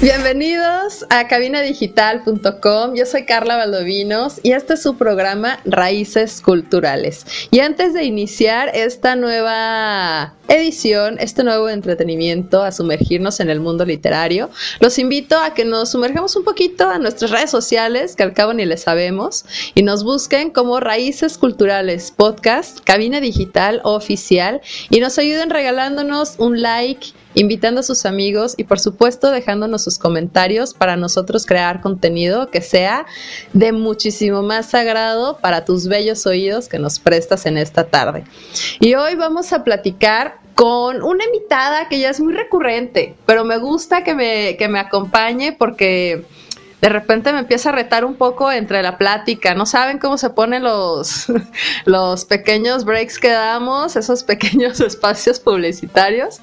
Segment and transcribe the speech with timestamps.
[0.00, 2.94] Bienvenidos a cabinadigital.com.
[2.94, 7.26] Yo soy Carla Valdovinos y este es su programa Raíces Culturales.
[7.50, 13.84] Y antes de iniciar esta nueva edición, este nuevo entretenimiento, a sumergirnos en el mundo
[13.84, 18.34] literario, los invito a que nos sumerjamos un poquito a nuestras redes sociales, que al
[18.34, 24.60] cabo ni les sabemos, y nos busquen como Raíces Culturales Podcast, Cabina Digital Oficial,
[24.90, 27.08] y nos ayuden regalándonos un like
[27.38, 32.60] invitando a sus amigos y por supuesto dejándonos sus comentarios para nosotros crear contenido que
[32.60, 33.06] sea
[33.52, 38.24] de muchísimo más sagrado para tus bellos oídos que nos prestas en esta tarde.
[38.80, 43.58] Y hoy vamos a platicar con una invitada que ya es muy recurrente, pero me
[43.58, 46.24] gusta que me, que me acompañe porque
[46.80, 49.54] de repente me empieza a retar un poco entre la plática.
[49.54, 51.26] No saben cómo se ponen los,
[51.84, 56.40] los pequeños breaks que damos, esos pequeños espacios publicitarios.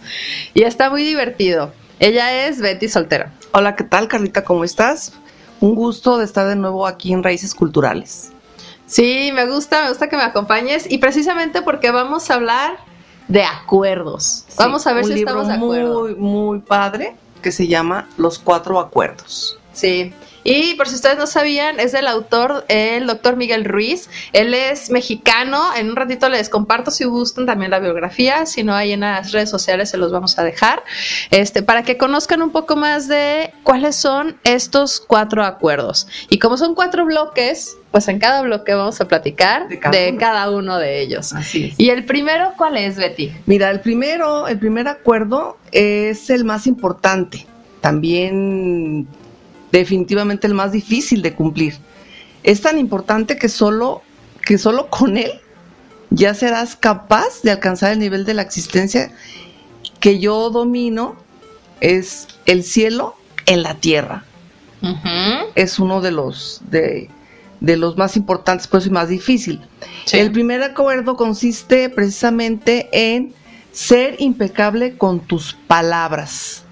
[0.53, 1.71] Y está muy divertido.
[1.99, 3.27] Ella es Betty Soltero.
[3.53, 4.43] Hola, ¿qué tal, Carlita?
[4.43, 5.13] ¿Cómo estás?
[5.61, 8.33] Un gusto de estar de nuevo aquí en Raíces Culturales.
[8.85, 10.91] Sí, me gusta, me gusta que me acompañes.
[10.91, 12.77] Y precisamente porque vamos a hablar
[13.29, 14.45] de acuerdos.
[14.57, 16.01] vamos a ver si estamos de acuerdo.
[16.01, 19.57] Muy, muy padre que se llama Los Cuatro Acuerdos.
[19.75, 20.13] Sí.
[20.47, 24.09] Y por si ustedes no sabían, es del autor, el doctor Miguel Ruiz.
[24.31, 25.75] Él es mexicano.
[25.75, 28.45] En un ratito les comparto si gustan también la biografía.
[28.45, 30.83] Si no hay en las redes sociales, se los vamos a dejar.
[31.31, 36.07] Este, para que conozcan un poco más de cuáles son estos cuatro acuerdos.
[36.29, 40.77] Y como son cuatro bloques, pues en cada bloque vamos a platicar de cada, uno.
[40.77, 41.33] de ellos.
[41.33, 43.31] Así Y el primero, ¿cuál es, Betty?
[43.47, 47.47] Mira, el primero, el primer acuerdo es el más importante.
[47.81, 49.07] También
[49.79, 51.75] definitivamente el más difícil de cumplir.
[52.43, 54.01] Es tan importante que solo,
[54.45, 55.31] que solo con él
[56.09, 59.11] ya serás capaz de alcanzar el nivel de la existencia
[59.99, 61.15] que yo domino,
[61.81, 63.15] es el cielo
[63.45, 64.23] en la tierra.
[65.55, 67.09] Es uno de los, de,
[67.59, 69.61] los más importantes, pues y más difícil.
[70.11, 73.33] El primer acuerdo consiste precisamente en
[73.71, 76.63] ser impecable con tus palabras.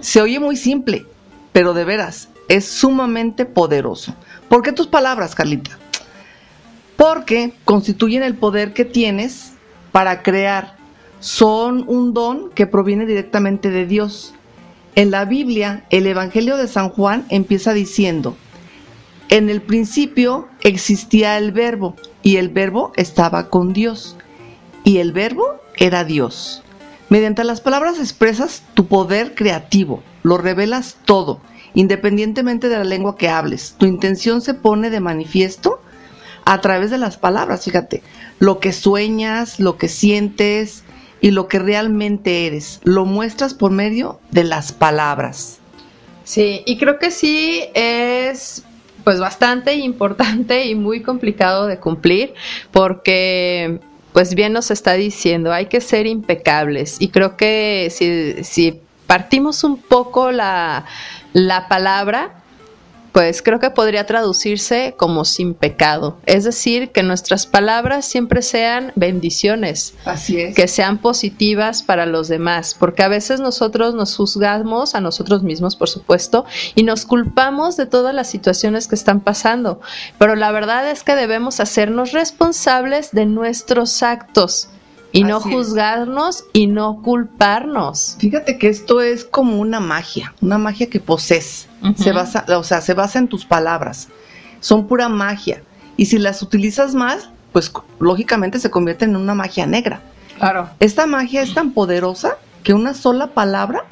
[0.00, 1.06] Se oye muy simple,
[1.52, 4.14] pero de veras, es sumamente poderoso.
[4.48, 5.78] ¿Por qué tus palabras, Carlita?
[6.96, 9.52] Porque constituyen el poder que tienes
[9.92, 10.76] para crear.
[11.20, 14.34] Son un don que proviene directamente de Dios.
[14.94, 18.36] En la Biblia, el Evangelio de San Juan empieza diciendo,
[19.28, 24.16] en el principio existía el verbo y el verbo estaba con Dios
[24.84, 26.62] y el verbo era Dios.
[27.08, 31.40] Mediante las palabras expresas tu poder creativo, lo revelas todo
[31.74, 33.74] independientemente de la lengua que hables.
[33.78, 35.80] Tu intención se pone de manifiesto
[36.44, 38.02] a través de las palabras, fíjate,
[38.38, 40.84] lo que sueñas, lo que sientes
[41.20, 45.58] y lo que realmente eres, lo muestras por medio de las palabras.
[46.24, 48.64] Sí, y creo que sí es
[49.04, 52.34] pues bastante importante y muy complicado de cumplir
[52.72, 53.80] porque
[54.12, 59.64] pues bien nos está diciendo, hay que ser impecables y creo que si, si partimos
[59.64, 60.84] un poco la,
[61.32, 62.32] la palabra,
[63.14, 66.18] pues creo que podría traducirse como sin pecado.
[66.26, 69.94] Es decir, que nuestras palabras siempre sean bendiciones.
[70.04, 70.56] Así es.
[70.56, 72.74] Que sean positivas para los demás.
[72.76, 76.44] Porque a veces nosotros nos juzgamos a nosotros mismos, por supuesto,
[76.74, 79.80] y nos culpamos de todas las situaciones que están pasando.
[80.18, 84.70] Pero la verdad es que debemos hacernos responsables de nuestros actos
[85.14, 88.16] y no juzgarnos y no culparnos.
[88.18, 91.68] Fíjate que esto es como una magia, una magia que posees.
[91.94, 94.08] Se basa, o sea, se basa en tus palabras.
[94.58, 95.62] Son pura magia.
[95.96, 100.00] Y si las utilizas más, pues lógicamente se convierte en una magia negra.
[100.36, 100.68] Claro.
[100.80, 103.84] Esta magia es tan poderosa que una sola palabra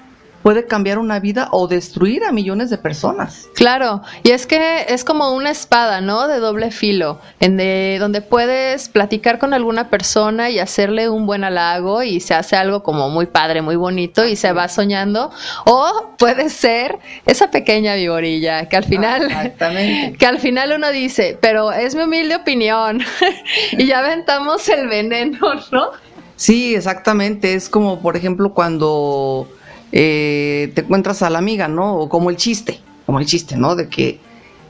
[0.42, 3.48] puede cambiar una vida o destruir a millones de personas.
[3.54, 6.28] Claro, y es que es como una espada, ¿no?
[6.28, 11.44] De doble filo, en de, donde puedes platicar con alguna persona y hacerle un buen
[11.44, 15.30] halago y se hace algo como muy padre, muy bonito y se va soñando,
[15.64, 19.54] o puede ser esa pequeña viborilla que al final,
[20.18, 23.00] que al final uno dice, pero es mi humilde opinión
[23.72, 25.38] y ya aventamos el veneno,
[25.70, 25.90] ¿no?
[26.36, 27.54] Sí, exactamente.
[27.54, 29.48] Es como, por ejemplo, cuando
[29.92, 31.96] eh, te encuentras a la amiga, ¿no?
[31.96, 33.76] O como el chiste, como el chiste, ¿no?
[33.76, 34.18] De que,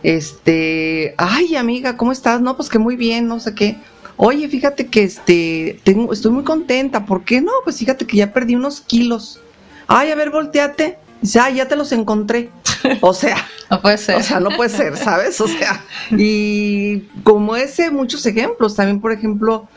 [0.02, 2.40] este, ay, amiga, ¿cómo estás?
[2.40, 3.76] No, pues que muy bien, no sé qué.
[4.16, 7.06] Oye, fíjate que este, tengo, estoy muy contenta.
[7.06, 7.52] ¿Por qué no?
[7.64, 9.40] Pues fíjate que ya perdí unos kilos.
[9.86, 10.98] Ay, a ver, volteate.
[11.20, 12.50] Dice, ay, ya te los encontré.
[13.00, 13.36] O sea,
[13.70, 14.16] no puede ser.
[14.16, 15.40] O sea, no puede ser, ¿sabes?
[15.40, 18.74] O sea, y como ese, muchos ejemplos.
[18.74, 19.68] También, por ejemplo,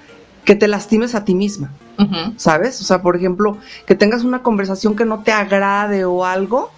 [0.46, 1.72] que te lastimes a ti misma.
[2.38, 2.82] ¿sabes?
[2.82, 6.72] O sea, por ejemplo, que tengas una conversación que no te agrade o algo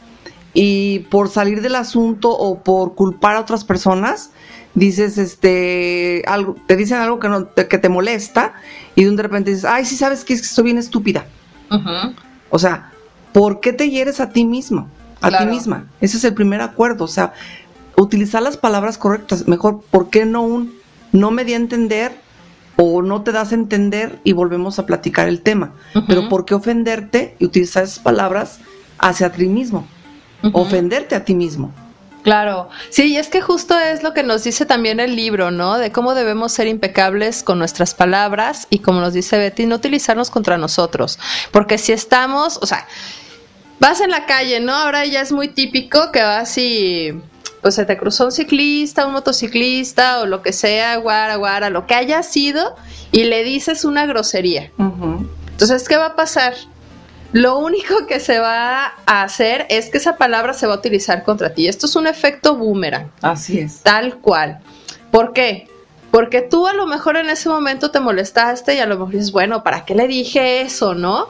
[0.54, 4.32] y por salir del asunto o por culpar a otras personas,
[4.76, 8.54] dices, este, algo, te dicen algo que, no, que te molesta
[8.96, 11.26] y de repente dices, ay, sí sabes que, es que estoy bien estúpida.
[12.50, 12.92] O sea,
[13.34, 14.88] ¿por qué te hieres a ti mismo?
[15.22, 15.88] A ti misma.
[16.00, 17.04] Ese es el primer acuerdo.
[17.04, 17.34] O sea,
[17.96, 19.48] utilizar las palabras correctas.
[19.48, 20.78] Mejor, ¿por qué no un
[21.12, 22.27] no me di a entender?
[22.78, 25.74] O no te das a entender y volvemos a platicar el tema.
[26.08, 28.60] Pero ¿por qué ofenderte y utilizar esas palabras
[29.00, 29.86] hacia ti mismo?
[30.54, 31.74] Ofenderte a ti mismo.
[32.24, 35.78] Claro, sí, y es que justo es lo que nos dice también el libro, ¿no?
[35.78, 40.30] De cómo debemos ser impecables con nuestras palabras y como nos dice Betty, no utilizarnos
[40.30, 41.20] contra nosotros.
[41.52, 42.86] Porque si estamos, o sea,
[43.80, 44.76] vas en la calle, ¿no?
[44.76, 47.14] Ahora ya es muy típico que vas y
[47.68, 51.86] pues se te cruzó un ciclista, un motociclista o lo que sea, guara, guara, lo
[51.86, 52.78] que haya sido,
[53.12, 54.72] y le dices una grosería.
[54.78, 56.54] Entonces, ¿qué va a pasar?
[57.34, 61.26] Lo único que se va a hacer es que esa palabra se va a utilizar
[61.26, 61.68] contra ti.
[61.68, 63.12] Esto es un efecto boomerang.
[63.22, 63.82] Así es.
[63.82, 64.60] Tal cual.
[65.12, 65.68] ¿Por qué?
[66.10, 69.34] Porque tú a lo mejor en ese momento te molestaste y a lo mejor dices,
[69.34, 71.28] bueno, ¿para qué le dije eso, no?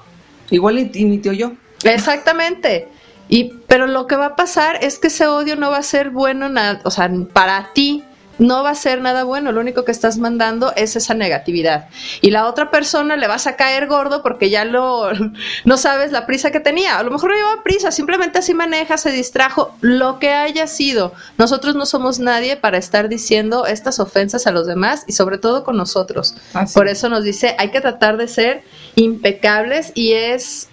[0.52, 1.54] Igual y, yo.
[1.84, 2.90] Exactamente.
[3.30, 6.10] Y, pero lo que va a pasar es que ese odio no va a ser
[6.10, 8.04] bueno, nada, o sea, para ti
[8.40, 11.90] no va a ser nada bueno, lo único que estás mandando es esa negatividad.
[12.22, 15.10] Y la otra persona le vas a caer gordo porque ya lo,
[15.66, 16.98] no sabes la prisa que tenía.
[16.98, 21.14] A lo mejor no llevaba prisa, simplemente así maneja, se distrajo, lo que haya sido.
[21.38, 25.64] Nosotros no somos nadie para estar diciendo estas ofensas a los demás y sobre todo
[25.64, 26.36] con nosotros.
[26.74, 28.64] Por eso nos dice, hay que tratar de ser
[28.96, 30.70] impecables y es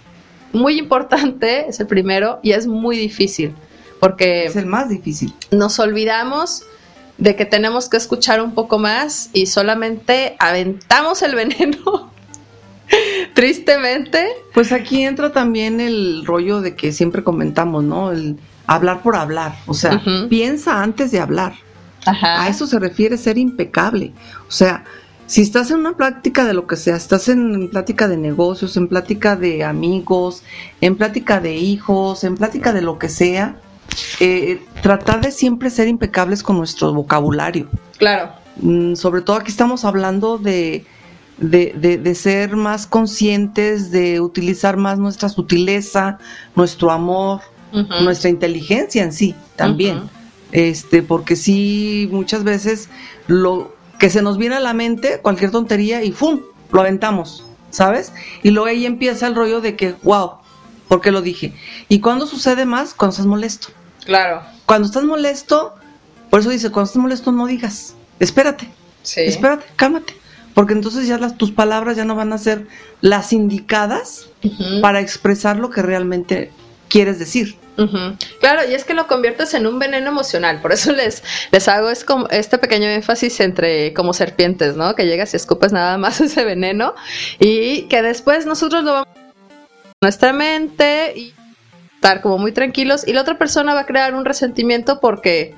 [0.55, 3.55] muy importante, es el primero, y es muy difícil,
[4.01, 4.47] porque...
[4.47, 5.35] Es el más difícil.
[5.51, 6.63] Nos olvidamos
[7.19, 12.11] de que tenemos que escuchar un poco más y solamente aventamos el veneno.
[13.35, 14.29] Tristemente.
[14.53, 18.13] Pues aquí entra también el rollo de que siempre comentamos, ¿no?
[18.13, 19.57] El hablar por hablar.
[19.67, 21.55] O sea, piensa antes de hablar.
[22.07, 24.13] A eso se refiere ser impecable.
[24.47, 24.85] O sea,
[25.27, 28.89] si estás en una plática de lo que sea, estás en plática de negocios, en
[28.89, 30.43] plática de amigos,
[30.81, 33.57] en plática de hijos, en plática de lo que sea,
[34.21, 37.69] eh, tratar de siempre ser impecables con nuestro vocabulario.
[37.99, 38.33] Claro.
[38.57, 40.85] Mm, sobre todo aquí estamos hablando de,
[41.39, 46.19] de, ser más conscientes, de utilizar más nuestra sutileza,
[46.55, 47.41] nuestro amor,
[48.03, 50.03] nuestra inteligencia en sí también.
[50.53, 52.89] Este, porque sí, muchas veces
[53.27, 56.41] lo, que se nos viene a la mente cualquier tontería y ¡fum!
[56.73, 58.13] lo aventamos, ¿sabes?
[58.43, 60.33] Y luego ahí empieza el rollo de que, wow,
[60.89, 61.55] ¿por qué lo dije?
[61.89, 62.95] ¿Y cuando sucede más?
[62.95, 63.69] Cuando estás molesto.
[64.05, 64.43] Claro.
[64.67, 65.75] Cuando estás molesto,
[66.31, 68.69] por eso dice, cuando estás molesto no digas, espérate,
[69.03, 69.21] sí.
[69.21, 70.15] espérate, cálmate.
[70.55, 72.69] Porque entonces ya las, tus palabras ya no van a ser
[73.01, 74.29] las indicadas
[74.81, 76.53] para expresar lo que realmente
[76.89, 77.57] quieres decir.
[78.41, 81.91] Claro, y es que lo conviertes en un veneno emocional, por eso les, les hago
[81.91, 84.95] este pequeño énfasis entre como serpientes, ¿no?
[84.95, 86.95] Que llegas y escupes nada más ese veneno
[87.39, 91.35] y que después nosotros lo vamos a nuestra mente y
[91.95, 95.55] estar como muy tranquilos y la otra persona va a crear un resentimiento porque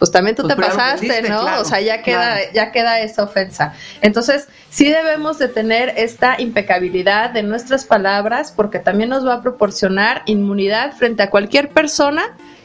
[0.00, 1.60] pues también tú pues te pasaste, ¿no?
[1.60, 3.74] o sea, ya queda, ya queda esa ofensa.
[4.00, 9.42] Entonces, sí debemos de tener esta impecabilidad de nuestras palabras porque también nos va a
[9.42, 12.22] proporcionar inmunidad frente a cualquier persona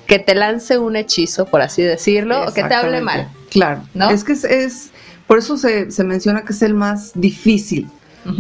[0.08, 3.28] que te lance un hechizo, por así decirlo, o que te hable mal.
[3.52, 4.12] Claro, ¿no?
[4.12, 4.92] Es que es,
[5.28, 7.90] por eso se, menciona que es el más difícil,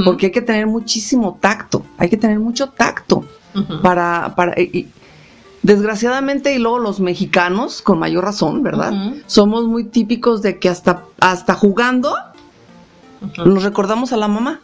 [0.05, 3.27] porque hay que tener muchísimo tacto, hay que tener mucho tacto
[3.83, 4.53] para, para
[5.65, 8.93] Desgraciadamente, y luego los mexicanos, con mayor razón, ¿verdad?
[9.25, 12.15] Somos muy típicos de que hasta, hasta jugando
[13.43, 14.59] nos recordamos a la mamá.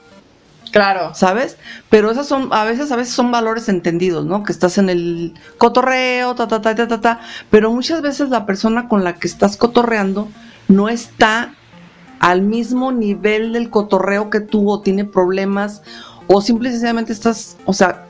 [0.71, 1.15] Claro.
[1.15, 1.57] ¿Sabes?
[1.89, 4.43] Pero esas son, a veces, a veces son valores entendidos, ¿no?
[4.43, 7.19] Que estás en el cotorreo, ta, ta, ta, ta, ta, ta.
[7.49, 10.27] Pero muchas veces la persona con la que estás cotorreando
[10.67, 11.55] no está
[12.19, 15.81] al mismo nivel del cotorreo que tú o tiene problemas
[16.27, 18.05] o simple y sencillamente estás, o sea,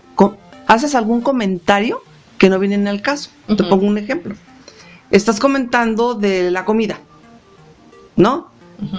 [0.67, 2.01] haces algún comentario
[2.41, 3.29] que no viene en el caso.
[3.45, 4.33] Te pongo un ejemplo.
[5.11, 6.97] Estás comentando de la comida,
[8.15, 8.49] ¿no?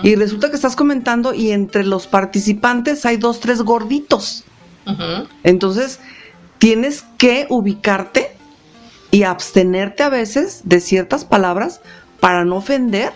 [0.04, 4.44] Y resulta que estás comentando y entre los participantes hay dos, tres gorditos.
[5.42, 5.98] Entonces,
[6.58, 8.30] tienes que ubicarte
[9.10, 11.80] y abstenerte a veces de ciertas palabras
[12.20, 13.12] para no ofender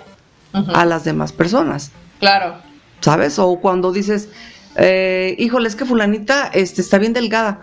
[0.52, 1.92] a las demás personas.
[2.18, 2.56] Claro.
[3.00, 3.38] ¿Sabes?
[3.38, 4.28] O cuando dices,
[4.74, 7.60] eh, híjole, es que fulanita este, está bien delgada.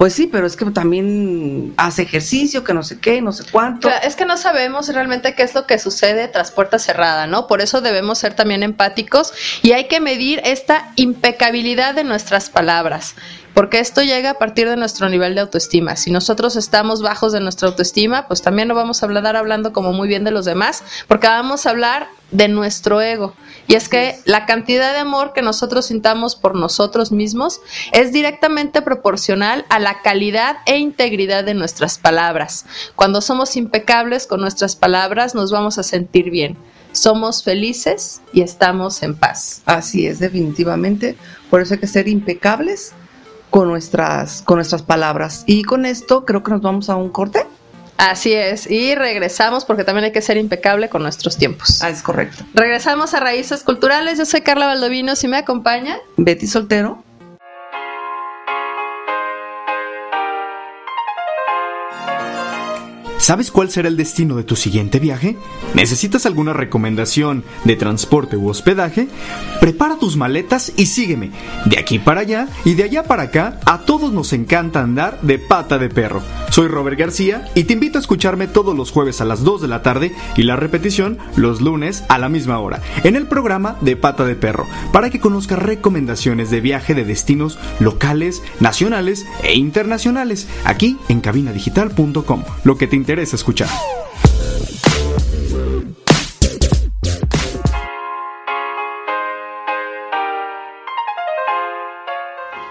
[0.00, 3.90] Pues sí, pero es que también hace ejercicio, que no sé qué, no sé cuánto.
[4.02, 7.46] Es que no sabemos realmente qué es lo que sucede tras puerta cerrada, ¿no?
[7.46, 13.14] Por eso debemos ser también empáticos y hay que medir esta impecabilidad de nuestras palabras
[13.54, 15.96] porque esto llega a partir de nuestro nivel de autoestima.
[15.96, 19.92] Si nosotros estamos bajos de nuestra autoestima, pues también no vamos a hablar hablando como
[19.92, 23.34] muy bien de los demás, porque vamos a hablar de nuestro ego.
[23.66, 27.60] Y es que la cantidad de amor que nosotros sintamos por nosotros mismos
[27.92, 32.66] es directamente proporcional a la calidad e integridad de nuestras palabras.
[32.96, 36.56] Cuando somos impecables con nuestras palabras, nos vamos a sentir bien
[36.92, 39.62] somos felices y estamos en paz.
[39.64, 41.16] Así es, definitivamente.
[41.48, 42.94] Por eso hay que ser impecables
[43.50, 45.44] con nuestras, con nuestras palabras.
[45.46, 47.46] Y con esto creo que nos vamos a un corte.
[47.98, 51.82] Así es, y regresamos porque también hay que ser impecable con nuestros tiempos.
[51.82, 52.44] Ah, es correcto.
[52.54, 54.16] Regresamos a Raíces Culturales.
[54.16, 55.98] Yo soy Carla Valdovino, si me acompaña.
[56.16, 57.04] Betty Soltero.
[63.20, 65.36] ¿Sabes cuál será el destino de tu siguiente viaje?
[65.74, 69.08] ¿Necesitas alguna recomendación de transporte u hospedaje?
[69.60, 71.30] Prepara tus maletas y sígueme.
[71.66, 75.38] De aquí para allá y de allá para acá, a todos nos encanta andar de
[75.38, 76.22] pata de perro.
[76.50, 79.68] Soy Robert García y te invito a escucharme todos los jueves a las 2 de
[79.68, 83.96] la tarde y la repetición los lunes a la misma hora en el programa de
[83.96, 90.48] pata de perro para que conozcas recomendaciones de viaje de destinos locales, nacionales e internacionales
[90.64, 92.44] aquí en cabinadigital.com.
[92.64, 93.68] Lo que te escuchar.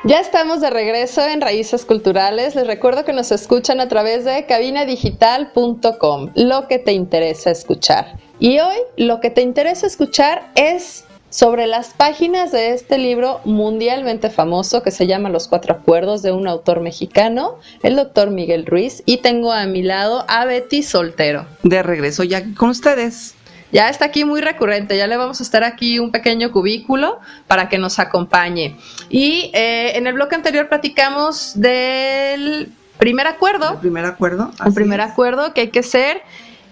[0.05, 2.55] Ya estamos de regreso en Raíces Culturales.
[2.55, 8.17] Les recuerdo que nos escuchan a través de cabinadigital.com, lo que te interesa escuchar.
[8.39, 14.29] Y hoy lo que te interesa escuchar es sobre las páginas de este libro mundialmente
[14.29, 19.03] famoso que se llama Los Cuatro Acuerdos de un autor mexicano, el doctor Miguel Ruiz,
[19.05, 21.45] y tengo a mi lado a Betty Soltero.
[21.63, 23.35] De regreso ya con ustedes.
[23.71, 27.69] Ya está aquí muy recurrente, ya le vamos a estar aquí un pequeño cubículo para
[27.69, 28.75] que nos acompañe.
[29.09, 33.73] Y eh, en el bloque anterior platicamos del primer acuerdo.
[33.73, 34.51] El primer acuerdo.
[34.65, 36.23] Un primer acuerdo que hay que ser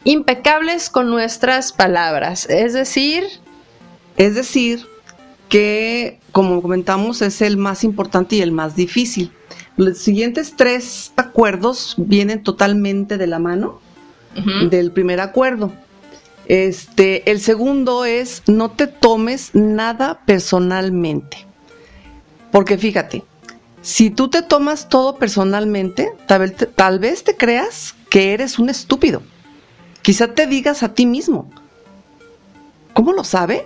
[0.05, 3.25] impecables con nuestras palabras, es decir,
[4.17, 4.85] es decir,
[5.49, 9.31] que, como comentamos, es el más importante y el más difícil.
[9.77, 13.79] Los siguientes tres acuerdos vienen totalmente de la mano
[14.69, 15.71] del primer acuerdo.
[16.45, 21.45] Este, el segundo es no te tomes nada personalmente.
[22.51, 23.23] Porque fíjate,
[23.81, 29.21] si tú te tomas todo personalmente, tal, tal vez te creas que eres un estúpido.
[30.03, 31.49] Quizá te digas a ti mismo.
[32.93, 33.65] ¿Cómo lo sabe?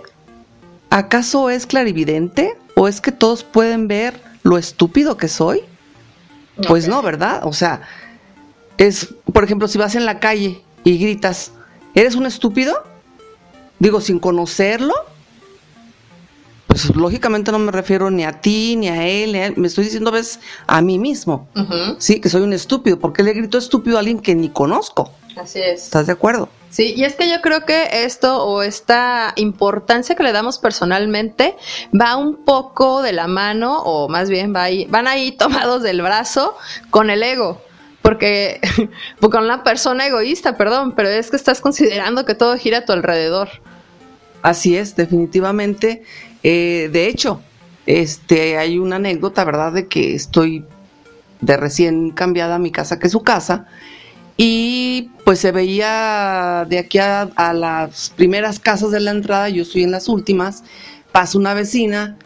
[0.92, 2.54] ¿Acaso es clarividente?
[2.76, 5.62] ¿O es que todos pueden ver lo estúpido que soy?
[6.68, 7.40] Pues no, ¿verdad?
[7.44, 7.80] O sea,
[8.76, 11.52] es, por ejemplo, si vas en la calle y gritas,
[11.94, 12.74] ¿eres un estúpido?
[13.78, 14.92] Digo, sin conocerlo,
[16.66, 20.40] pues lógicamente no me refiero ni a ti, ni a él, me estoy diciendo, ves,
[20.66, 21.48] a mí mismo.
[22.00, 22.98] Sí, que soy un estúpido.
[22.98, 25.10] ¿Por qué le grito estúpido a alguien que ni conozco?
[25.38, 25.84] Así es.
[25.84, 26.50] ¿Estás de acuerdo?
[26.72, 31.54] Sí, y es que yo creo que esto o esta importancia que le damos personalmente
[31.94, 36.00] va un poco de la mano, o más bien va ahí, van ahí tomados del
[36.00, 36.56] brazo
[36.88, 37.60] con el ego.
[38.00, 38.58] Porque,
[39.20, 42.92] con una persona egoísta, perdón, pero es que estás considerando que todo gira a tu
[42.92, 43.50] alrededor.
[44.40, 46.04] Así es, definitivamente.
[46.42, 47.42] Eh, de hecho,
[47.84, 49.72] este, hay una anécdota, ¿verdad?
[49.72, 50.64] De que estoy
[51.42, 53.66] de recién cambiada a mi casa, que es su casa,
[54.36, 59.84] y pues se veía de aquí a, las primeras casas de la entrada, yo estoy
[59.84, 60.64] en las últimas,
[61.12, 62.16] pasa una vecina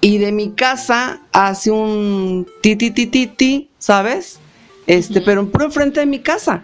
[0.00, 4.38] y de mi casa hace un titi titi, ¿sabes?
[4.86, 6.62] Este, pero en puro frente de mi casa.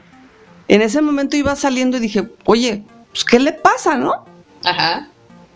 [0.68, 4.24] En ese momento iba saliendo y dije, oye, pues ¿qué le pasa, no?
[4.64, 5.08] Ajá.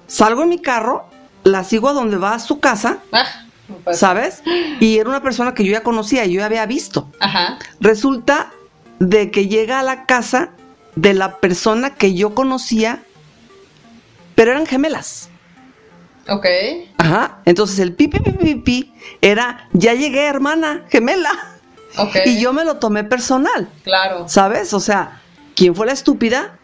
[0.06, 1.08] Salgo en mi carro,
[1.42, 2.98] la sigo a donde va a su casa.
[3.12, 3.26] Ah.
[3.92, 4.42] ¿sabes?
[4.80, 7.10] Y era una persona que yo ya conocía, yo ya había visto.
[7.20, 7.58] Ajá.
[7.80, 8.50] Resulta
[9.00, 10.50] de que llega a la casa
[10.94, 13.02] de la persona que yo conocía,
[14.34, 15.28] pero eran gemelas.
[16.28, 16.46] Ok.
[16.98, 17.38] Ajá.
[17.44, 21.30] Entonces el pipi pipi pipi era, ya llegué, hermana, gemela.
[21.96, 22.16] Ok.
[22.26, 24.28] Y yo me lo tomé personal, Claro.
[24.28, 24.72] ¿sabes?
[24.74, 25.20] O sea,
[25.56, 26.56] ¿quién fue la estúpida?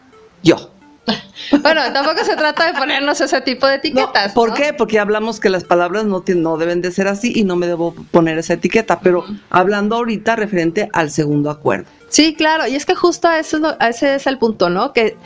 [0.43, 0.71] Yo.
[1.61, 4.33] Bueno, tampoco se trata de ponernos ese tipo de No, etiquetas.
[4.33, 4.55] ¿Por ¿no?
[4.55, 4.73] qué?
[4.73, 7.93] Porque hablamos que las palabras no, no deben de ser así y no me debo
[8.11, 11.87] poner esa etiqueta, pero hablando ahorita referente al segundo acuerdo.
[12.09, 14.69] Sí, claro, y es que justo a ese, es lo- a ese es el punto,
[14.69, 14.93] ¿no?
[14.93, 15.17] Que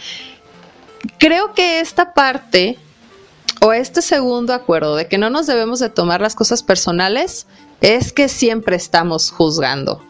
[1.19, 2.77] creo que esta parte
[3.61, 7.45] o este segundo acuerdo de que no nos debemos de tomar las cosas personales
[7.81, 10.03] es que siempre estamos juzgando.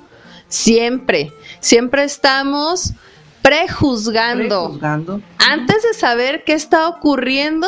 [0.48, 2.94] Siempre, siempre estamos
[3.42, 4.66] prejuzgando.
[4.66, 5.22] Prejuzgando.
[5.38, 7.68] Antes de saber qué está ocurriendo,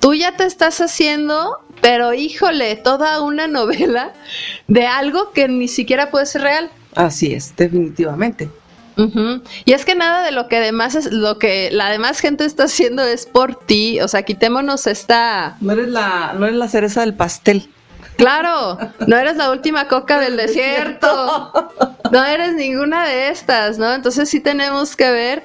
[0.00, 4.12] tú ya te estás haciendo, pero híjole, toda una novela
[4.68, 6.70] de algo que ni siquiera puede ser real.
[6.98, 8.50] Así es, definitivamente.
[9.64, 12.64] Y es que nada de lo que demás es lo que la demás gente está
[12.64, 14.00] haciendo es por ti.
[14.00, 15.56] O sea, quitémonos esta.
[15.60, 17.70] No eres la, no eres la cereza del pastel.
[18.16, 21.52] Claro, no eres la última coca del desierto.
[22.10, 23.94] No eres ninguna de estas, ¿no?
[23.94, 25.44] Entonces sí tenemos que ver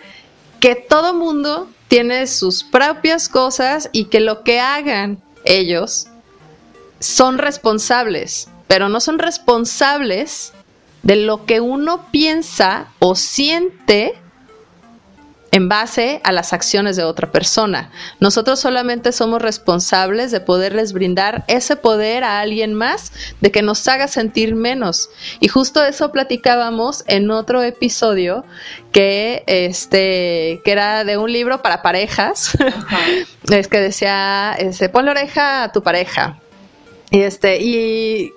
[0.59, 6.07] que todo mundo tiene sus propias cosas y que lo que hagan ellos
[6.99, 10.52] son responsables, pero no son responsables
[11.03, 14.15] de lo que uno piensa o siente
[15.53, 17.91] en base a las acciones de otra persona.
[18.19, 23.87] Nosotros solamente somos responsables de poderles brindar ese poder a alguien más, de que nos
[23.87, 25.11] haga sentir menos.
[25.39, 28.45] Y justo eso platicábamos en otro episodio
[28.91, 32.57] que este que era de un libro para parejas.
[33.51, 36.39] es que decía, este, ponle oreja a tu pareja.
[37.11, 38.33] Y este, y,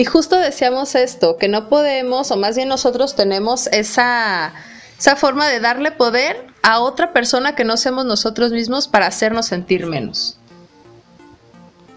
[0.00, 4.54] y justo decíamos esto, que no podemos, o más bien nosotros tenemos esa,
[4.98, 9.44] esa forma de darle poder a otra persona que no seamos nosotros mismos para hacernos
[9.44, 10.39] sentir menos.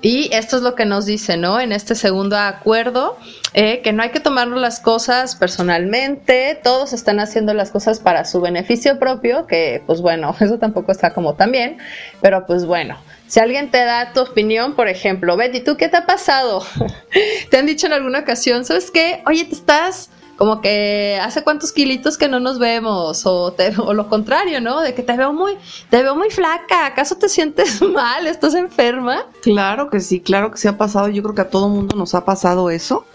[0.03, 1.61] Y esto es lo que nos dice, ¿no?
[1.61, 3.17] En este segundo acuerdo,
[3.53, 8.25] eh, que no hay que tomarnos las cosas personalmente, todos están haciendo las cosas para
[8.25, 11.77] su beneficio propio, que pues bueno, eso tampoco está como tan bien,
[12.21, 15.95] pero pues bueno, si alguien te da tu opinión, por ejemplo, Betty, ¿tú qué te
[15.95, 16.65] ha pasado?
[17.49, 19.23] ¿Te han dicho en alguna ocasión, sabes qué?
[19.25, 20.09] Oye, te estás
[20.43, 23.55] como que hace cuántos kilitos que no nos vemos o,
[23.93, 24.81] lo contrario, ¿no?
[24.81, 25.53] De que te veo muy
[25.89, 28.27] te veo muy flaca, ¿acaso te sientes mal?
[28.27, 29.25] ¿Estás enferma?
[29.41, 31.07] Claro que sí, claro que sí ha pasado.
[31.07, 33.05] Yo creo que a todo mundo nos ha pasado eso.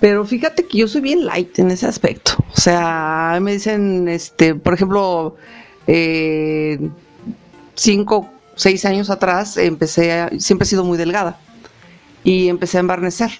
[0.00, 2.32] Pero fíjate que yo soy bien light en ese aspecto.
[2.52, 5.36] O sea, me dicen, este, por ejemplo,
[5.86, 6.90] eh,
[7.76, 11.38] cinco, seis años atrás empecé, a- siempre he sido muy delgada
[12.24, 13.30] y empecé a embarnecer,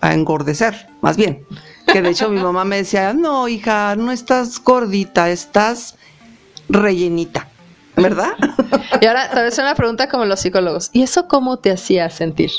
[0.00, 1.44] a engordecer, más bien.
[1.92, 5.96] Que de hecho mi mamá me decía, no, hija, no estás gordita, estás
[6.68, 7.48] rellenita,
[7.96, 8.32] ¿verdad?
[9.00, 10.90] Y ahora a hacer una pregunta como los psicólogos.
[10.92, 12.50] ¿Y eso cómo te hacía sentir?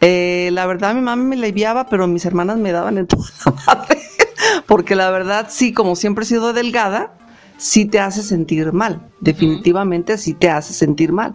[0.00, 3.52] Eh, la verdad, mi mamá me aliviaba, pero mis hermanas me daban en toda la
[3.66, 4.00] madre.
[4.66, 7.12] Porque la verdad, sí, como siempre he sido delgada,
[7.56, 9.00] sí te hace sentir mal.
[9.20, 11.34] Definitivamente sí te hace sentir mal.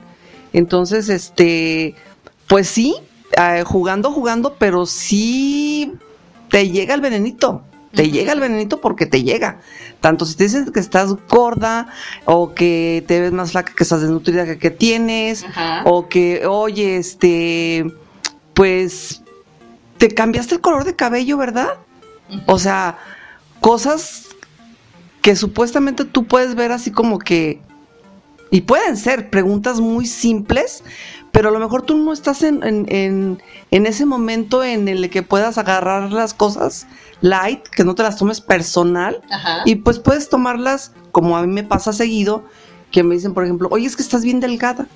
[0.54, 1.96] Entonces, este,
[2.48, 2.96] pues sí,
[3.38, 5.94] eh, jugando, jugando, pero sí
[6.50, 7.64] te llega el venenito.
[7.94, 9.62] Te llega el venenito porque te llega.
[10.02, 11.88] Tanto si te dices que estás gorda
[12.26, 15.84] o que te ves más flaca que estás desnutrida que que tienes Ajá.
[15.86, 17.86] o que, oye, este,
[18.54, 19.22] pues,
[19.98, 21.70] te cambiaste el color de cabello, ¿verdad?
[22.48, 22.98] O sea,
[23.62, 24.26] cosas
[25.22, 27.62] que supuestamente tú puedes ver así como que,
[28.52, 30.84] y pueden ser preguntas muy simples,
[31.32, 35.10] pero a lo mejor tú no estás en, en, en, en ese momento en el
[35.10, 36.88] que puedas agarrar las cosas
[37.22, 39.64] light, que no te las tomes personal, Ajá.
[39.66, 42.46] y pues puedes tomarlas, como a mí me pasa seguido,
[42.92, 44.88] que me dicen, por ejemplo, oye, es que estás bien delgada.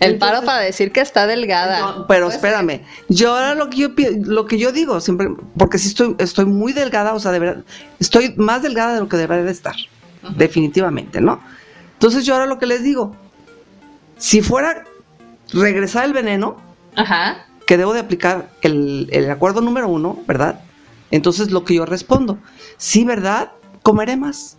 [0.00, 1.80] el paro para decir que está delgada.
[1.80, 3.88] No, pero espérame, yo ahora lo que yo
[4.22, 7.64] lo que yo digo siempre, porque sí estoy, estoy muy delgada, o sea, de verdad,
[7.98, 9.74] estoy más delgada de lo que debería de estar,
[10.36, 11.40] definitivamente, ¿no?
[12.04, 13.16] Entonces yo ahora lo que les digo,
[14.18, 14.84] si fuera
[15.54, 16.58] regresar el veneno,
[16.96, 17.46] Ajá.
[17.66, 20.60] que debo de aplicar el, el acuerdo número uno, ¿verdad?
[21.10, 22.36] Entonces lo que yo respondo,
[22.76, 23.52] sí, ¿verdad?
[23.82, 24.58] Comeré más.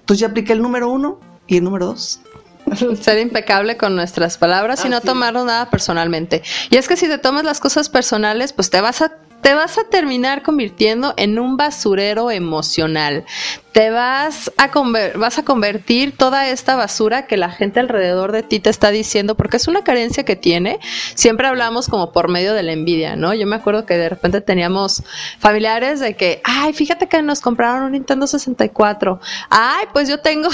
[0.00, 2.20] Entonces ya apliqué el número uno y el número dos.
[3.00, 5.04] Ser impecable con nuestras palabras y no es.
[5.04, 6.42] tomarnos nada personalmente.
[6.68, 9.78] Y es que si te tomas las cosas personales, pues te vas a te vas
[9.78, 13.24] a terminar convirtiendo en un basurero emocional.
[13.72, 14.70] Te vas a,
[15.16, 19.36] vas a convertir toda esta basura que la gente alrededor de ti te está diciendo,
[19.36, 20.80] porque es una carencia que tiene.
[21.14, 23.34] Siempre hablamos como por medio de la envidia, ¿no?
[23.34, 25.04] Yo me acuerdo que de repente teníamos
[25.38, 29.20] familiares de que, ay, fíjate que nos compraron un Nintendo 64.
[29.50, 30.48] Ay, pues yo tengo,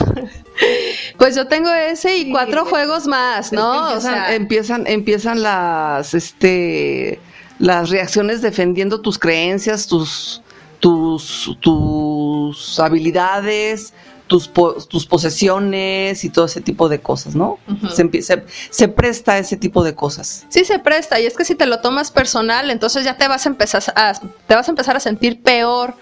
[1.18, 3.75] pues yo tengo ese y cuatro juegos más, ¿no?
[3.75, 7.20] empiezan, o sea, empiezan, empiezan las, este
[7.64, 10.42] las reacciones defendiendo tus creencias, tus,
[10.81, 13.94] tus, tus habilidades,
[14.27, 17.59] tus, tus posesiones y todo ese tipo de cosas, ¿no?
[17.90, 20.44] se, se, presta a ese tipo de cosas.
[20.50, 21.18] Sí, se presta.
[21.20, 24.12] Y es que si te lo tomas personal, entonces ya te vas a empezar a,
[24.46, 25.94] te vas a, empezar a sentir peor.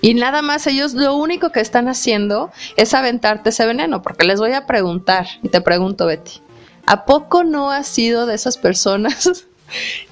[0.00, 4.40] Y nada más ellos lo único que están haciendo es aventarte ese veneno, porque les
[4.40, 6.42] voy a preguntar, y te pregunto, Betty,
[6.86, 9.46] ¿a poco no has sido de esas personas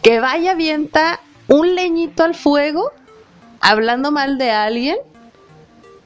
[0.02, 2.92] que vaya avienta un leñito al fuego
[3.60, 4.96] hablando mal de alguien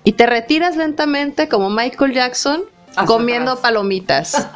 [0.04, 2.62] y te retiras lentamente como Michael Jackson
[3.06, 4.48] comiendo palomitas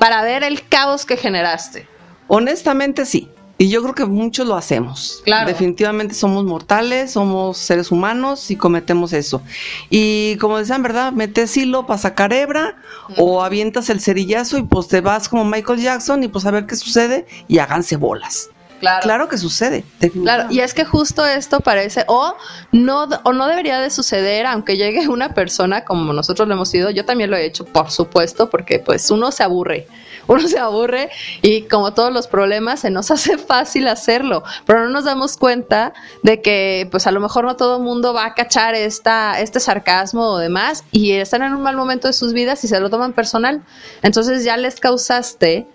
[0.00, 1.86] para ver el caos que generaste.
[2.26, 3.30] Honestamente sí.
[3.60, 5.20] Y yo creo que muchos lo hacemos.
[5.24, 5.48] Claro.
[5.48, 9.42] Definitivamente somos mortales, somos seres humanos y cometemos eso.
[9.90, 11.12] Y como decían, ¿verdad?
[11.12, 12.76] Metes hilo para sacar hebra
[13.16, 16.66] o avientas el cerillazo y pues te vas como Michael Jackson y pues a ver
[16.66, 18.50] qué sucede y háganse bolas.
[18.80, 19.02] Claro.
[19.02, 19.28] claro.
[19.28, 19.84] que sucede.
[20.22, 22.34] Claro, y es que justo esto parece, o
[22.72, 26.90] no, o no debería de suceder, aunque llegue una persona como nosotros lo hemos sido,
[26.90, 29.86] yo también lo he hecho, por supuesto, porque pues uno se aburre
[30.28, 31.10] uno se aburre
[31.42, 35.92] y como todos los problemas se nos hace fácil hacerlo, pero no nos damos cuenta
[36.22, 39.58] de que pues a lo mejor no todo el mundo va a cachar esta, este
[39.58, 42.90] sarcasmo o demás y están en un mal momento de sus vidas y se lo
[42.90, 43.62] toman personal.
[44.02, 45.66] Entonces ya les causaste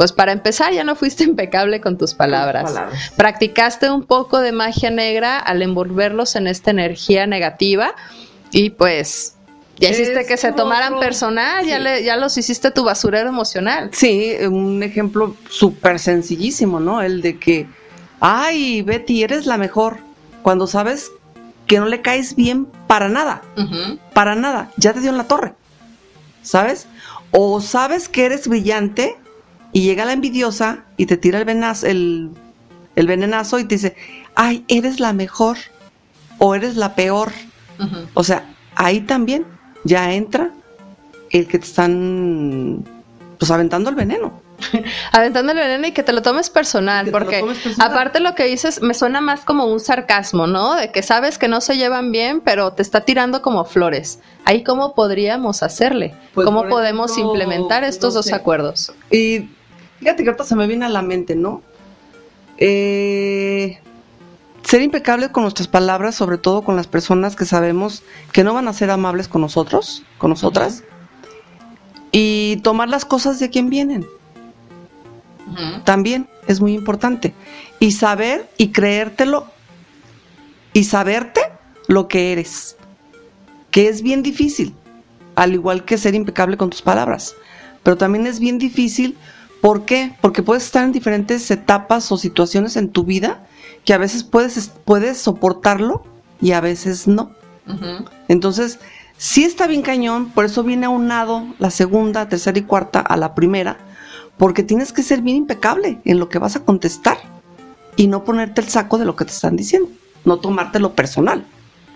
[0.00, 2.72] pues para empezar ya no fuiste impecable con tus palabras.
[3.16, 7.94] Practicaste un poco de magia negra al envolverlos en esta energía negativa
[8.50, 9.36] y pues
[9.76, 13.90] ya hiciste que se tomaran personal, ya, le, ya los hiciste tu basurero emocional.
[13.92, 17.02] Sí, un ejemplo súper sencillísimo, ¿no?
[17.02, 17.66] El de que,
[18.20, 19.98] ay, Betty, eres la mejor.
[20.40, 21.10] Cuando sabes
[21.66, 23.42] que no le caes bien para nada,
[24.14, 25.52] para nada, ya te dio en la torre,
[26.40, 26.86] ¿sabes?
[27.32, 29.19] O sabes que eres brillante
[29.72, 32.30] y llega la envidiosa y te tira el, venazo, el,
[32.96, 33.96] el venenazo y te dice,
[34.34, 35.58] ay, eres la mejor
[36.38, 37.32] o eres la peor.
[38.14, 39.46] O sea, ahí también
[39.84, 40.50] ya entra
[41.30, 42.84] el que te están
[43.38, 44.42] pues aventando el veneno.
[45.12, 47.42] aventando el veneno y que te lo tomes personal, porque
[47.78, 50.74] aparte lo que dices me suena más como un sarcasmo, ¿no?
[50.74, 54.20] De que sabes que no se llevan bien, pero te está tirando como flores.
[54.44, 58.92] Ahí cómo podríamos hacerle, pues, cómo podemos implementar estos dos acuerdos.
[59.10, 59.48] Y
[60.00, 61.62] fíjate que ahorita se me viene a la mente, ¿no?
[62.56, 63.78] Eh,
[64.62, 68.68] ser impecable con nuestras palabras, sobre todo con las personas que sabemos que no van
[68.68, 70.82] a ser amables con nosotros, con nosotras,
[72.12, 74.06] y tomar las cosas de quien vienen.
[75.84, 77.34] También es muy importante.
[77.80, 79.46] Y saber y creértelo
[80.72, 81.40] y saberte
[81.88, 82.76] lo que eres,
[83.72, 84.74] que es bien difícil,
[85.34, 87.34] al igual que ser impecable con tus palabras,
[87.82, 89.16] pero también es bien difícil.
[89.60, 90.14] ¿Por qué?
[90.20, 93.46] Porque puedes estar en diferentes etapas o situaciones en tu vida
[93.84, 96.02] que a veces puedes, puedes soportarlo
[96.40, 97.30] y a veces no.
[98.26, 98.80] Entonces,
[99.16, 103.34] sí está bien cañón, por eso viene aunado la segunda, tercera y cuarta a la
[103.34, 103.76] primera,
[104.38, 107.18] porque tienes que ser bien impecable en lo que vas a contestar
[107.96, 109.88] y no ponerte el saco de lo que te están diciendo,
[110.24, 111.44] no tomártelo personal.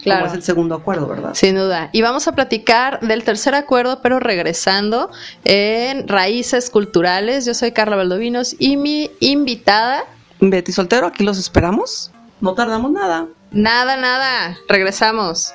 [0.04, 0.20] Claro.
[0.20, 1.34] Como es el segundo acuerdo, ¿verdad?
[1.34, 1.88] Sin duda.
[1.90, 5.10] Y vamos a platicar del tercer acuerdo, pero regresando
[5.44, 7.44] en raíces culturales.
[7.46, 10.04] Yo soy Carla Valdovinos y mi invitada
[10.50, 12.10] Betty Soltero, aquí los esperamos.
[12.40, 13.26] No tardamos nada.
[13.50, 14.58] Nada, nada.
[14.68, 15.54] Regresamos.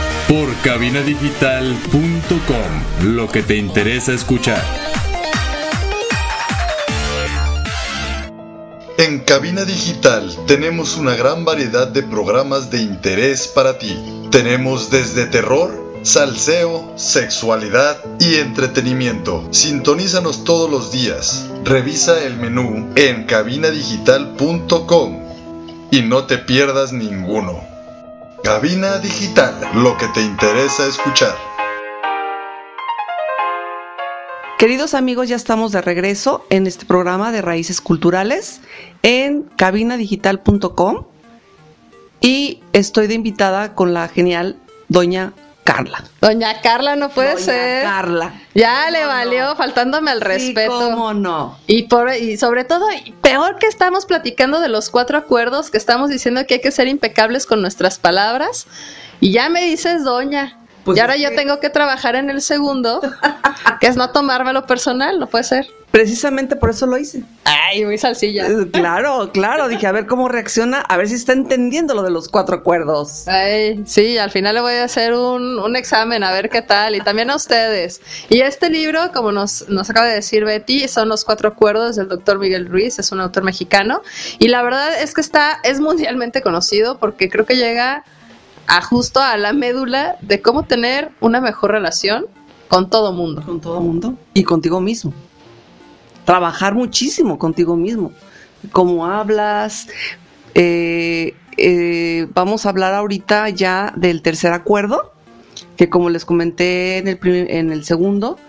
[0.31, 4.63] por cabinadigital.com, lo que te interesa escuchar.
[8.97, 13.93] En Cabina Digital tenemos una gran variedad de programas de interés para ti.
[14.31, 19.49] Tenemos desde terror, salseo, sexualidad y entretenimiento.
[19.51, 21.49] Sintonízanos todos los días.
[21.65, 25.19] Revisa el menú en cabinadigital.com
[25.91, 27.70] y no te pierdas ninguno.
[28.43, 31.35] Cabina Digital, lo que te interesa escuchar.
[34.57, 38.61] Queridos amigos, ya estamos de regreso en este programa de Raíces Culturales
[39.03, 41.05] en cabinadigital.com
[42.19, 44.57] y estoy de invitada con la genial
[44.89, 46.03] doña Carla.
[46.21, 47.83] Doña Carla no puede Doña ser.
[47.83, 48.33] Carla.
[48.55, 49.55] Ya le valió, no.
[49.55, 50.71] faltándome al Sí, respeto.
[50.71, 51.57] ¿Cómo no?
[51.67, 55.77] Y, por, y sobre todo, y peor que estamos platicando de los cuatro acuerdos, que
[55.77, 58.67] estamos diciendo que hay que ser impecables con nuestras palabras,
[59.19, 60.57] y ya me dices, doña.
[60.83, 63.01] Pues y ahora yo que- tengo que trabajar en el segundo,
[63.79, 65.67] que es no tomármelo personal, no puede ser.
[65.91, 67.21] Precisamente por eso lo hice.
[67.43, 68.47] Ay, muy salsilla.
[68.47, 69.67] Eh, Claro, claro.
[69.67, 73.27] Dije, a ver cómo reacciona, a ver si está entendiendo lo de los cuatro acuerdos.
[73.27, 76.95] Ay, sí, al final le voy a hacer un, un examen a ver qué tal
[76.95, 77.99] y también a ustedes.
[78.29, 82.07] Y este libro, como nos, nos acaba de decir Betty, son los cuatro acuerdos del
[82.07, 84.01] doctor Miguel Ruiz, es un autor mexicano.
[84.39, 88.05] Y la verdad es que está, es mundialmente conocido porque creo que llega
[88.71, 92.25] a justo a la médula de cómo tener una mejor relación
[92.69, 93.43] con todo mundo.
[93.45, 94.15] Con todo mundo.
[94.33, 95.13] Y contigo mismo.
[96.23, 98.13] Trabajar muchísimo contigo mismo.
[98.71, 99.89] Cómo hablas.
[100.53, 105.11] eh, eh, vamos a hablar ahorita ya del tercer acuerdo,
[105.75, 108.39] que como les comenté en el, en el segundo,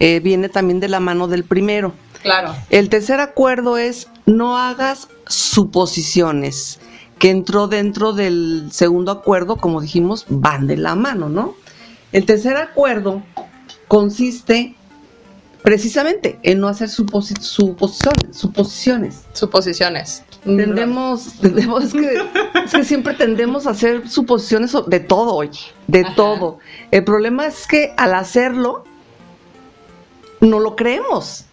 [0.00, 1.92] eh, viene también de la mano del primero.
[2.22, 2.54] Claro.
[2.70, 6.80] El tercer acuerdo es no hagas suposiciones,
[7.18, 11.54] que entró dentro del segundo acuerdo, como dijimos, van de la mano, ¿no?
[12.12, 13.22] El tercer acuerdo
[13.88, 14.74] consiste
[15.62, 19.24] precisamente en no hacer suposi- suposiciones, suposiciones.
[19.32, 20.22] Suposiciones.
[20.44, 22.20] Tendemos, tendemos- es, que,
[22.64, 26.14] es que siempre tendemos a hacer suposiciones de todo, oye, de Ajá.
[26.14, 26.58] todo.
[26.92, 28.84] El problema es que al hacerlo,
[30.40, 31.46] no lo creemos.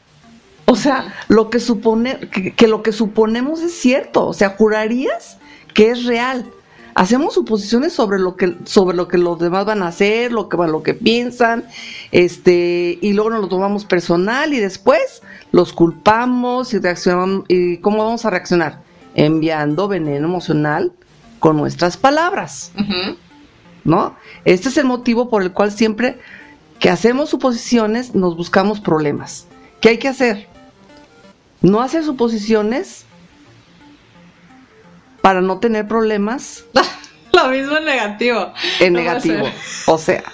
[0.66, 4.28] O sea, lo que supone, que, que lo que suponemos es cierto.
[4.28, 5.38] O sea, jurarías
[5.74, 6.46] que es real.
[6.96, 10.58] Hacemos suposiciones sobre lo que, sobre lo que los demás van a hacer, lo que,
[10.58, 11.66] lo que piensan,
[12.12, 17.46] este, y luego nos lo tomamos personal y después los culpamos y reaccionamos.
[17.48, 18.84] ¿Y cómo vamos a reaccionar?
[19.16, 20.92] Enviando veneno emocional
[21.40, 22.72] con nuestras palabras.
[23.84, 24.16] ¿no?
[24.46, 26.20] Este es el motivo por el cual siempre
[26.80, 29.48] que hacemos suposiciones nos buscamos problemas.
[29.82, 30.48] ¿Qué hay que hacer?
[31.62, 33.03] No hacer suposiciones
[35.24, 36.66] para no tener problemas
[37.32, 38.54] Lo mismo en negativo.
[38.80, 39.50] en No negativo.
[39.88, 40.24] O sea,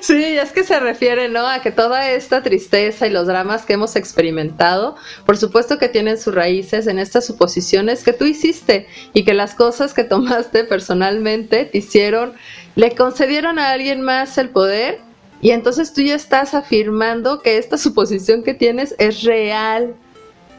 [0.00, 1.46] Sí, es que se refiere, ¿no?
[1.46, 6.18] A que toda esta tristeza y los dramas que hemos experimentado, por supuesto que tienen
[6.18, 11.64] sus raíces en estas suposiciones que tú hiciste y que las cosas que tomaste personalmente
[11.64, 12.34] te hicieron,
[12.76, 15.00] le concedieron a alguien más el poder
[15.40, 19.94] y entonces tú ya estás afirmando que esta suposición que tienes es real.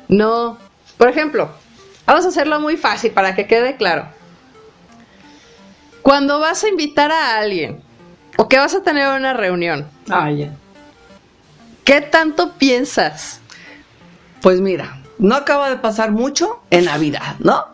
[0.10, 0.58] No.
[0.98, 1.50] Por ejemplo,
[2.10, 4.08] vamos a hacerlo muy fácil para que quede claro.
[6.02, 7.82] Cuando vas a invitar a alguien
[8.38, 9.88] o que vas a tener una reunión,
[11.84, 13.39] ¿qué tanto piensas?
[14.41, 17.65] pues mira, no acaba de pasar mucho en Navidad, ¿no?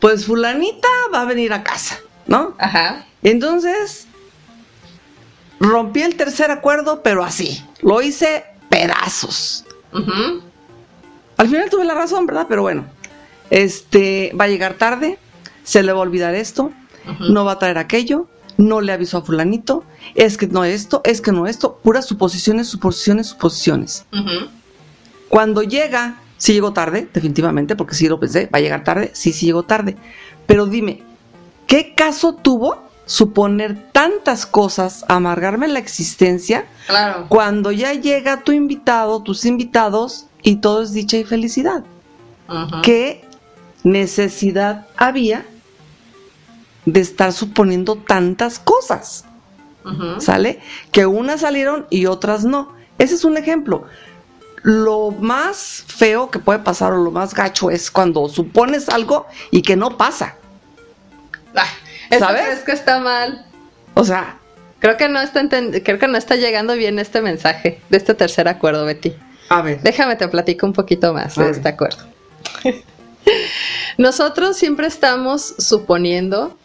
[0.00, 2.54] Pues fulanita va a venir a casa, ¿no?
[2.58, 3.04] Ajá.
[3.22, 4.06] Entonces,
[5.58, 9.64] rompí el tercer acuerdo, pero así, lo hice pedazos.
[11.36, 12.46] Al final tuve la razón, ¿verdad?
[12.48, 12.84] Pero bueno,
[13.50, 15.18] este va a llegar tarde,
[15.62, 16.72] se le va a olvidar esto,
[17.20, 18.26] no va a traer aquello,
[18.56, 22.68] no le avisó a fulanito, es que no esto, es que no esto, puras suposiciones,
[22.68, 24.04] suposiciones, suposiciones.
[25.28, 29.32] Cuando llega, sí llegó tarde, definitivamente, porque sí lo pensé, va a llegar tarde, sí,
[29.32, 29.96] sí llegó tarde.
[30.46, 31.02] Pero dime,
[31.66, 37.26] ¿qué caso tuvo suponer tantas cosas, amargarme la existencia, Claro.
[37.28, 41.84] cuando ya llega tu invitado, tus invitados, y todo es dicha y felicidad?
[42.82, 43.24] ¿Qué
[43.84, 45.44] necesidad había
[46.86, 49.24] de estar suponiendo tantas cosas?
[50.18, 50.60] ¿Sale?
[50.92, 52.72] Que unas salieron y otras no.
[52.98, 53.84] Ese es un ejemplo.
[54.62, 59.60] Lo más feo que puede pasar o lo más gacho es cuando supones algo y
[59.60, 60.36] que no pasa.
[61.52, 62.18] ¿Sabes?
[62.18, 62.58] ¿Sabes?
[62.58, 63.44] Es que está mal.
[63.94, 64.38] O sea,
[64.80, 68.48] Creo que no está creo que no está llegando bien este mensaje de este tercer
[68.48, 69.14] acuerdo, Betty.
[69.48, 69.80] a ver.
[69.82, 71.56] Déjame te platico un poquito más A de ver.
[71.56, 72.04] este acuerdo.
[73.98, 76.56] Nosotros siempre estamos suponiendo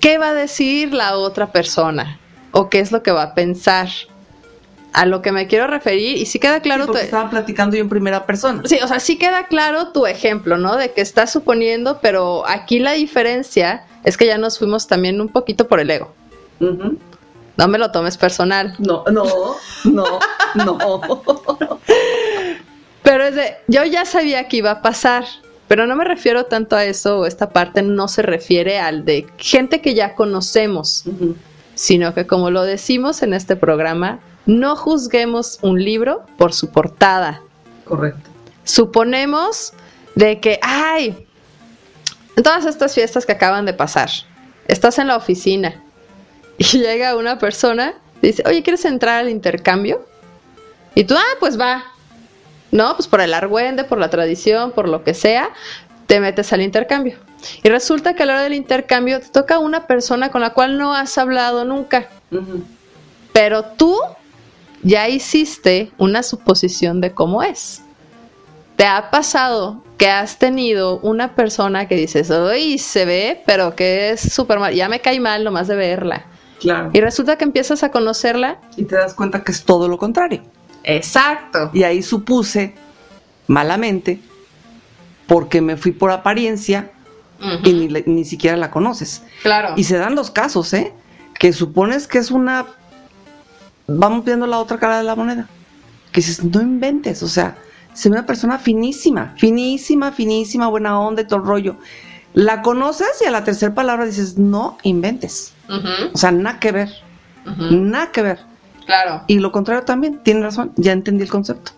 [0.00, 2.18] qué va a decir la otra persona
[2.52, 3.88] o qué es lo que va a pensar.
[4.92, 7.76] A lo que me quiero referir, y sí queda claro Sí, porque tu- estaba platicando
[7.76, 8.62] yo en primera persona.
[8.64, 10.74] Sí, o sea, sí queda claro tu ejemplo, ¿no?
[10.76, 15.28] De que estás suponiendo, pero aquí la diferencia es que ya nos fuimos también un
[15.28, 16.12] poquito por el ego.
[16.58, 18.74] No me lo tomes personal.
[18.80, 19.24] No, no,
[19.84, 20.04] no,
[20.56, 20.78] no.
[23.04, 25.24] Pero es de, yo ya sabía que iba a pasar,
[25.70, 29.28] pero no me refiero tanto a eso, o esta parte no se refiere al de
[29.38, 31.04] gente que ya conocemos,
[31.76, 37.40] sino que como lo decimos en este programa, no juzguemos un libro por su portada.
[37.84, 38.28] Correcto.
[38.64, 39.72] Suponemos
[40.16, 41.24] de que, ay,
[42.36, 44.10] en todas estas fiestas que acaban de pasar,
[44.66, 45.80] estás en la oficina
[46.58, 50.04] y llega una persona, dice, oye, ¿quieres entrar al intercambio?
[50.96, 51.84] Y tú, ah, pues va.
[52.70, 55.50] No, pues por el argüende, por la tradición, por lo que sea,
[56.06, 57.18] te metes al intercambio.
[57.62, 60.78] Y resulta que a la hora del intercambio te toca una persona con la cual
[60.78, 62.08] no has hablado nunca.
[63.32, 63.96] Pero tú
[64.82, 67.82] ya hiciste una suposición de cómo es.
[68.76, 74.10] ¿Te ha pasado que has tenido una persona que dices, uy, se ve, pero que
[74.10, 76.24] es súper mal, ya me cae mal nomás de verla?
[76.60, 76.90] Claro.
[76.92, 78.58] Y resulta que empiezas a conocerla.
[78.76, 80.42] Y te das cuenta que es todo lo contrario.
[80.84, 81.70] Exacto.
[81.72, 82.74] Y ahí supuse,
[83.46, 84.20] malamente,
[85.26, 86.90] porque me fui por apariencia
[87.64, 89.22] y ni, ni siquiera la conoces.
[89.42, 89.74] Claro.
[89.76, 90.92] Y se dan los casos, ¿eh?
[91.38, 92.66] Que supones que es una...
[93.86, 95.48] Vamos viendo la otra cara de la moneda.
[96.12, 97.56] Que dices, no inventes, o sea,
[97.92, 101.76] se ve una persona finísima, finísima, finísima, buena onda y todo el rollo.
[102.34, 105.52] La conoces y a la tercera palabra dices, no inventes.
[106.12, 106.90] O sea, nada que ver,
[107.44, 108.49] nada que ver.
[108.90, 109.22] Claro.
[109.28, 111.72] Y lo contrario también, tiene razón, ya entendí el concepto.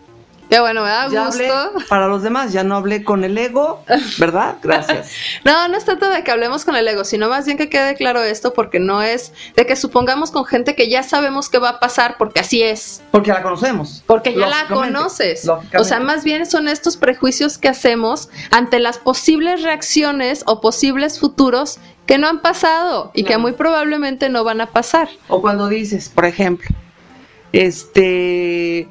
[0.49, 1.41] Qué bueno, me da Ya gusto.
[1.51, 3.81] hablé para los demás, ya no hablé con el ego,
[4.19, 4.57] ¿verdad?
[4.61, 5.09] Gracias.
[5.45, 7.95] No, no es tanto de que hablemos con el ego, sino más bien que quede
[7.95, 11.69] claro esto, porque no es de que supongamos con gente que ya sabemos que va
[11.69, 13.01] a pasar, porque así es.
[13.09, 14.03] Porque la conocemos.
[14.05, 15.43] Porque ya la conoces.
[15.45, 15.77] lógicamente.
[15.79, 21.19] O sea, más bien son estos prejuicios que hacemos ante las posibles reacciones o posibles
[21.19, 23.41] futuros que no han pasado y que Claro.
[23.41, 25.09] muy probablemente no van a pasar.
[25.29, 26.67] O cuando dices, por ejemplo,
[27.53, 28.87] este,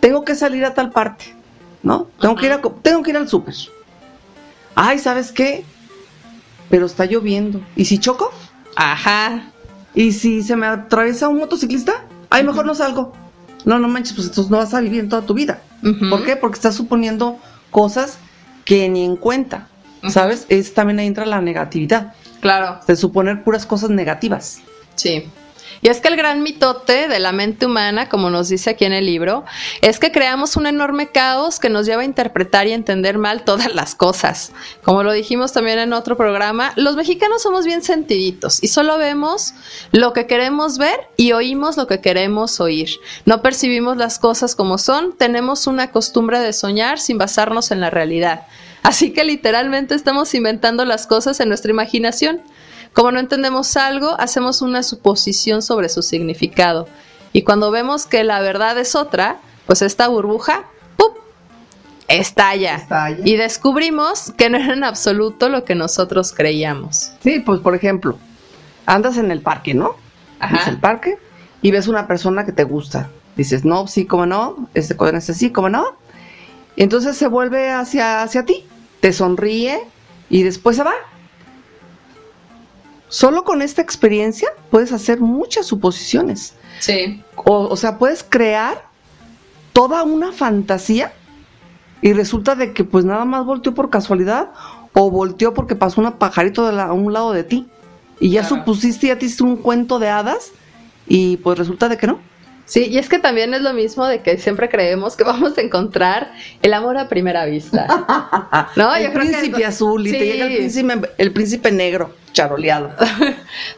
[0.00, 1.34] tengo que salir a tal parte,
[1.82, 2.06] ¿no?
[2.20, 3.54] Tengo que ir a tengo que ir al súper.
[4.74, 5.64] Ay, ¿sabes qué?
[6.70, 7.60] Pero está lloviendo.
[7.76, 8.32] ¿Y si choco?
[8.76, 9.50] Ajá.
[9.94, 12.04] ¿Y si se me atraviesa un motociclista?
[12.30, 13.12] Ay, mejor no salgo.
[13.64, 15.60] No, no manches, pues entonces no vas a vivir en toda tu vida.
[16.08, 16.36] ¿Por qué?
[16.36, 17.38] Porque estás suponiendo
[17.70, 18.18] cosas
[18.64, 19.66] que ni en cuenta,
[20.08, 20.46] ¿sabes?
[20.48, 22.80] Es también ahí entra la negatividad, Claro.
[22.86, 24.60] de suponer puras cosas negativas.
[24.94, 25.28] Sí.
[25.82, 28.92] Y es que el gran mitote de la mente humana, como nos dice aquí en
[28.92, 29.44] el libro,
[29.82, 33.74] es que creamos un enorme caos que nos lleva a interpretar y entender mal todas
[33.74, 34.52] las cosas.
[34.82, 39.54] Como lo dijimos también en otro programa, los mexicanos somos bien sentiditos y solo vemos
[39.92, 42.90] lo que queremos ver y oímos lo que queremos oír.
[43.24, 47.90] No percibimos las cosas como son, tenemos una costumbre de soñar sin basarnos en la
[47.90, 48.46] realidad.
[48.82, 52.40] Así que literalmente estamos inventando las cosas en nuestra imaginación.
[52.92, 56.88] Como no entendemos algo, hacemos una suposición sobre su significado.
[57.32, 60.64] Y cuando vemos que la verdad es otra, pues esta burbuja,
[60.96, 61.16] ¡pup!
[62.08, 62.76] estalla.
[62.76, 63.20] Estalla.
[63.24, 67.12] Y descubrimos que no era en absoluto lo que nosotros creíamos.
[67.22, 68.18] Sí, pues por ejemplo,
[68.86, 69.94] andas en el parque, ¿no?
[70.40, 70.56] Ajá.
[70.56, 71.18] Ves el parque
[71.62, 73.10] y ves una persona que te gusta.
[73.36, 75.84] Dices, no, sí, cómo no, este con este sí, cómo no.
[76.76, 78.66] Y entonces se vuelve hacia, hacia ti,
[79.00, 79.80] te sonríe
[80.28, 80.94] y después se va.
[83.10, 86.54] Solo con esta experiencia puedes hacer muchas suposiciones.
[86.78, 87.22] Sí.
[87.36, 88.82] O, o sea, puedes crear
[89.74, 91.12] toda una fantasía
[92.02, 94.50] y resulta de que pues nada más volteó por casualidad
[94.94, 97.68] o volteó porque pasó una pajarito de la- a un lado de ti
[98.18, 98.56] y ya Claro.
[98.56, 100.52] supusiste, ya te hiciste un cuento de hadas
[101.06, 102.18] y pues resulta de que no.
[102.64, 105.60] Sí, y es que también es lo mismo de que siempre creemos que vamos a
[105.60, 107.86] encontrar el amor a primera vista.
[108.76, 112.14] No, el yo creo que- príncipe azul y te llega el príncipe, el príncipe negro,
[112.32, 112.90] charoleado.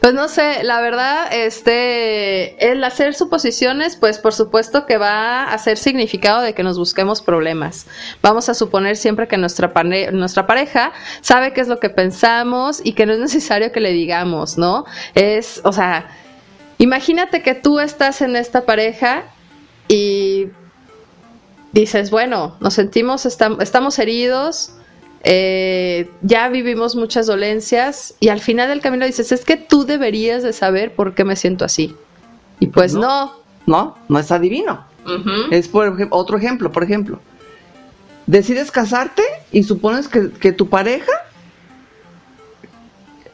[0.01, 5.57] Pues no sé, la verdad, este, el hacer suposiciones, pues por supuesto que va a
[5.57, 7.87] ser significado de que nos busquemos problemas.
[8.21, 9.71] Vamos a suponer siempre que nuestra,
[10.11, 13.91] nuestra pareja sabe qué es lo que pensamos y que no es necesario que le
[13.91, 14.85] digamos, ¿no?
[15.15, 16.09] Es, o sea,
[16.77, 19.23] imagínate que tú estás en esta pareja
[19.87, 20.47] y
[21.71, 24.73] dices, bueno, nos sentimos, estam- estamos heridos,
[25.23, 30.43] eh, ya vivimos muchas dolencias y al final del camino dices, es que tú deberías
[30.43, 31.95] de saber por qué me siento así.
[32.59, 33.33] Y pues no.
[33.65, 34.85] No, no es adivino.
[35.51, 37.19] Es por otro ejemplo, por ejemplo.
[38.25, 41.11] Decides casarte y supones que, que tu pareja,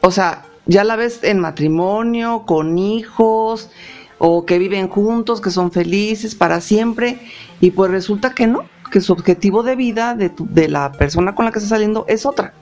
[0.00, 3.70] o sea, ya la ves en matrimonio, con hijos,
[4.18, 7.18] o que viven juntos, que son felices para siempre,
[7.60, 11.34] y pues resulta que no, que su objetivo de vida de, tu- de la persona
[11.34, 12.52] con la que estás saliendo es otra.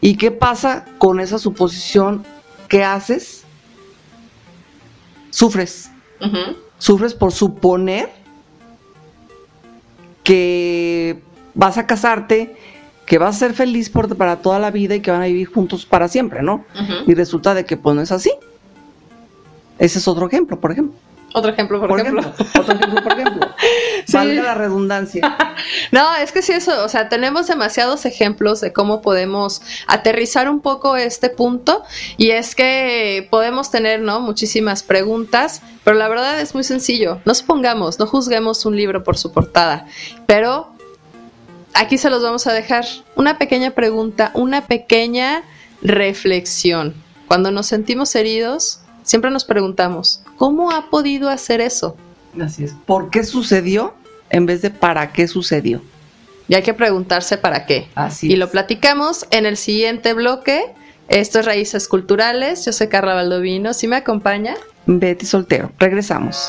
[0.00, 2.24] ¿Y qué pasa con esa suposición
[2.68, 3.44] que haces
[5.30, 5.90] sufres.
[6.78, 8.08] Sufres por suponer
[10.24, 11.20] que
[11.54, 12.56] vas a casarte,
[13.06, 15.46] que vas a ser feliz por, para toda la vida y que van a vivir
[15.48, 16.64] juntos para siempre, ¿no?
[17.06, 18.30] Y resulta de que pues no es así.
[19.78, 20.96] Ese es otro ejemplo, por ejemplo.
[21.38, 22.20] Otro ejemplo, por, ejemplo.
[22.58, 23.48] Otro ejemplo, por ejemplo.
[24.12, 25.36] Valga la redundancia.
[25.92, 30.58] no, es que sí, eso, o sea, tenemos demasiados ejemplos de cómo podemos aterrizar un
[30.58, 31.84] poco este punto.
[32.16, 34.18] Y es que podemos tener, ¿no?
[34.18, 37.20] Muchísimas preguntas, pero la verdad es muy sencillo.
[37.24, 39.86] No supongamos, no juzguemos un libro por su portada,
[40.26, 40.72] pero
[41.72, 42.84] aquí se los vamos a dejar.
[43.14, 45.44] Una pequeña pregunta, una pequeña
[45.82, 46.94] reflexión.
[47.28, 51.96] Cuando nos sentimos heridos, siempre nos preguntamos, ¿cómo ha podido hacer eso?
[52.40, 52.74] Así es.
[52.86, 53.94] ¿Por qué sucedió
[54.30, 55.82] en vez de para qué sucedió?
[56.48, 57.88] Y hay que preguntarse para qué.
[57.94, 60.64] Así y lo platicamos en el siguiente bloque.
[61.08, 62.64] Esto es Raíces Culturales.
[62.64, 63.74] Yo soy Carla Valdovino.
[63.74, 64.54] ¿Sí me acompaña?
[64.86, 65.70] Betty Soltero.
[65.78, 66.48] Regresamos.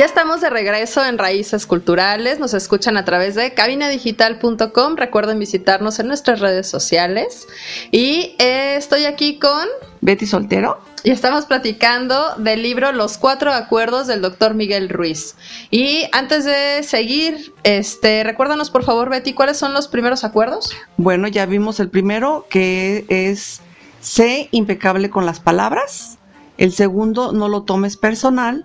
[0.00, 2.40] Ya estamos de regreso en Raíces Culturales.
[2.40, 4.96] Nos escuchan a través de cabinadigital.com.
[4.96, 7.46] Recuerden visitarnos en nuestras redes sociales.
[7.90, 9.68] Y eh, estoy aquí con
[10.00, 10.80] Betty Soltero.
[11.04, 15.36] Y estamos platicando del libro Los Cuatro Acuerdos del doctor Miguel Ruiz.
[15.70, 20.74] Y antes de seguir, este, recuérdanos por favor, Betty, ¿cuáles son los primeros acuerdos?
[20.96, 23.60] Bueno, ya vimos el primero, que es
[24.00, 26.16] sé impecable con las palabras.
[26.56, 28.64] El segundo, no lo tomes personal.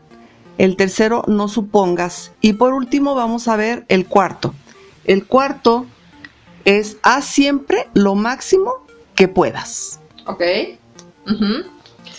[0.58, 2.32] El tercero, no supongas.
[2.41, 4.53] Y por último, vamos a ver el cuarto.
[5.06, 5.86] El cuarto
[6.64, 8.86] es haz siempre lo máximo
[9.16, 9.99] que puedas.
[10.26, 10.41] Ok.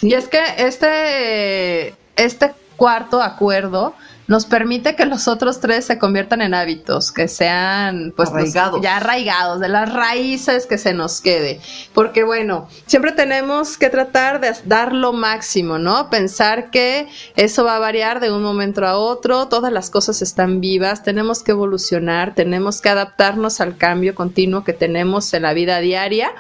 [0.03, 3.95] Y es que este, este cuarto acuerdo
[4.29, 8.81] nos permite que los otros tres se conviertan en hábitos, que sean pues arraigados.
[8.83, 11.61] ya arraigados, de las raíces que se nos quede.
[11.95, 16.11] Porque bueno, siempre tenemos que tratar de dar lo máximo, ¿no?
[16.11, 20.61] Pensar que eso va a variar de un momento a otro, todas las cosas están
[20.61, 25.79] vivas, tenemos que evolucionar, tenemos que adaptarnos al cambio continuo que tenemos en la vida
[25.81, 26.33] diaria.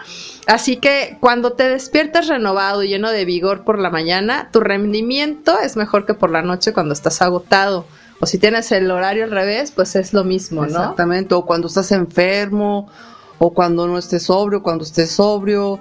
[0.47, 5.59] Así que cuando te despiertas renovado y lleno de vigor por la mañana, tu rendimiento
[5.59, 7.76] es mejor que por la noche cuando estás agotado.
[8.21, 10.69] O si tienes el horario al revés, pues es lo mismo, ¿no?
[10.69, 12.89] Exactamente, o cuando estás enfermo,
[13.39, 15.81] o cuando no estés sobrio, cuando estés sobrio.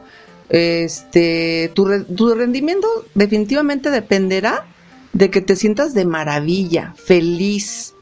[0.49, 4.65] Este, tu, tu rendimiento definitivamente dependerá
[5.13, 7.93] de que te sientas de maravilla, feliz,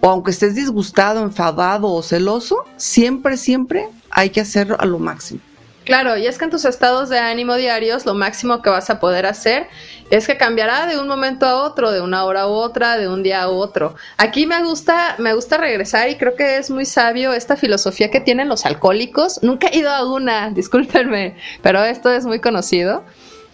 [0.00, 5.40] o aunque estés disgustado, enfadado o celoso, siempre, siempre hay que hacerlo a lo máximo.
[5.84, 9.00] Claro, y es que en tus estados de ánimo diarios lo máximo que vas a
[9.00, 9.68] poder hacer
[10.10, 13.22] es que cambiará de un momento a otro, de una hora a otra, de un
[13.22, 13.94] día a otro.
[14.16, 18.20] Aquí me gusta, me gusta regresar y creo que es muy sabio esta filosofía que
[18.20, 19.42] tienen los alcohólicos.
[19.42, 23.04] Nunca he ido a una, discúlpenme, pero esto es muy conocido,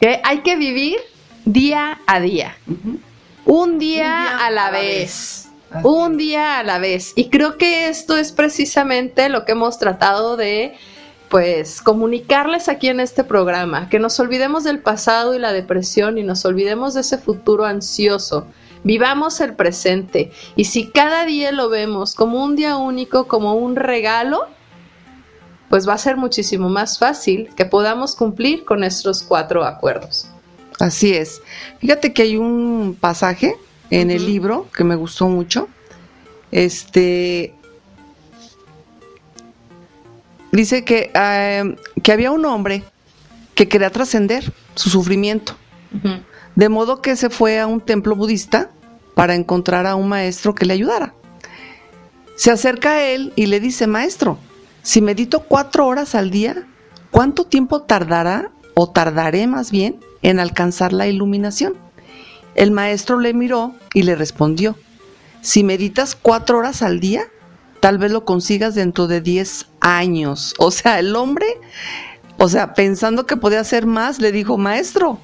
[0.00, 0.98] que hay que vivir
[1.44, 2.56] día a día.
[3.44, 5.48] un, día a la vez.
[5.82, 7.12] Un día a la vez.
[7.16, 10.76] Y creo que esto es precisamente lo que hemos tratado de
[11.30, 16.24] pues comunicarles aquí en este programa, que nos olvidemos del pasado y la depresión y
[16.24, 18.48] nos olvidemos de ese futuro ansioso.
[18.82, 23.76] Vivamos el presente y si cada día lo vemos como un día único, como un
[23.76, 24.48] regalo,
[25.68, 30.28] pues va a ser muchísimo más fácil que podamos cumplir con nuestros cuatro acuerdos.
[30.80, 31.42] Así es.
[31.78, 33.54] Fíjate que hay un pasaje
[33.90, 35.68] en el libro que me gustó mucho.
[36.50, 37.54] Este,
[40.52, 42.84] dice que, eh, que había un hombre
[43.54, 45.54] que quería trascender su sufrimiento.
[46.54, 48.70] De modo que se fue a un templo budista
[49.14, 51.14] para encontrar a un maestro que le ayudara.
[52.36, 54.38] Se acerca a él y le dice, maestro,
[54.82, 56.66] si medito cuatro horas al día,
[57.10, 61.74] ¿cuánto tiempo tardará o tardaré más bien en alcanzar la iluminación?
[62.54, 64.76] El maestro le miró y le respondió,
[65.42, 67.24] si meditas cuatro horas al día,
[67.80, 70.54] tal vez lo consigas dentro de 10 años.
[70.58, 71.46] O sea, el hombre,
[72.38, 75.18] o sea, pensando que podía hacer más, le dijo, maestro,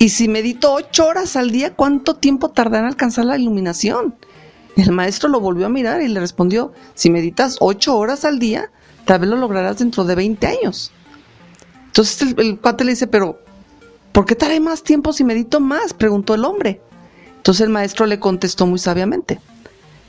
[0.00, 4.14] Y si medito ocho horas al día, ¿cuánto tiempo tardará en alcanzar la iluminación?
[4.76, 8.70] El maestro lo volvió a mirar y le respondió, si meditas ocho horas al día,
[9.06, 10.92] tal vez lo lograrás dentro de 20 años.
[11.86, 13.40] Entonces el, el cuate le dice, pero
[14.12, 15.94] ¿por qué tardaré más tiempo si medito más?
[15.94, 16.80] Preguntó el hombre.
[17.38, 19.40] Entonces el maestro le contestó muy sabiamente,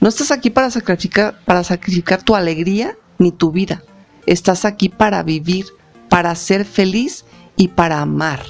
[0.01, 3.83] no estás aquí para sacrificar, para sacrificar tu alegría ni tu vida.
[4.25, 5.67] Estás aquí para vivir,
[6.09, 8.43] para ser feliz y para amar.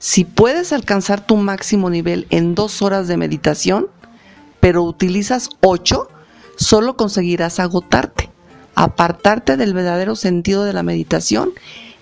[0.00, 3.86] Si puedes alcanzar tu máximo nivel en dos horas de meditación,
[4.58, 6.08] pero utilizas ocho,
[6.56, 8.30] solo conseguirás agotarte,
[8.74, 11.52] apartarte del verdadero sentido de la meditación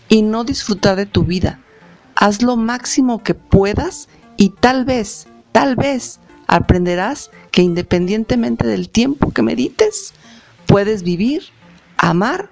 [0.09, 1.61] y no disfrutar de tu vida.
[2.15, 9.31] Haz lo máximo que puedas y tal vez, tal vez aprenderás que independientemente del tiempo
[9.31, 10.15] que medites,
[10.67, 11.45] puedes vivir,
[11.97, 12.51] amar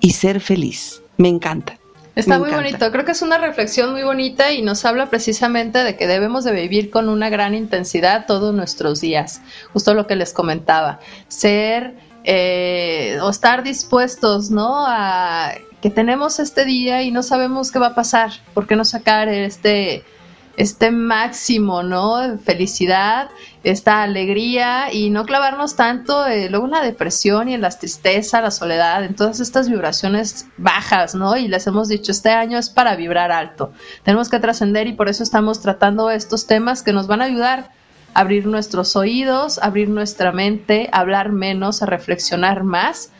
[0.00, 1.02] y ser feliz.
[1.16, 1.78] Me encanta.
[2.14, 2.68] Está Me muy encanta.
[2.68, 6.42] bonito, creo que es una reflexión muy bonita y nos habla precisamente de que debemos
[6.42, 9.40] de vivir con una gran intensidad todos nuestros días,
[9.72, 11.94] justo lo que les comentaba, ser
[12.24, 14.84] eh, o estar dispuestos, ¿no?
[14.86, 18.84] A que tenemos este día y no sabemos qué va a pasar, ¿por qué no
[18.84, 20.02] sacar este,
[20.58, 22.36] este máximo, ¿no?
[22.40, 23.30] Felicidad,
[23.62, 28.40] esta alegría y no clavarnos tanto eh, luego en la depresión y en la tristeza,
[28.40, 31.36] la soledad, en todas estas vibraciones bajas, ¿no?
[31.36, 33.72] Y les hemos dicho, este año es para vibrar alto.
[34.02, 37.70] Tenemos que trascender y por eso estamos tratando estos temas que nos van a ayudar
[38.12, 43.12] a abrir nuestros oídos, abrir nuestra mente, a hablar menos, a reflexionar más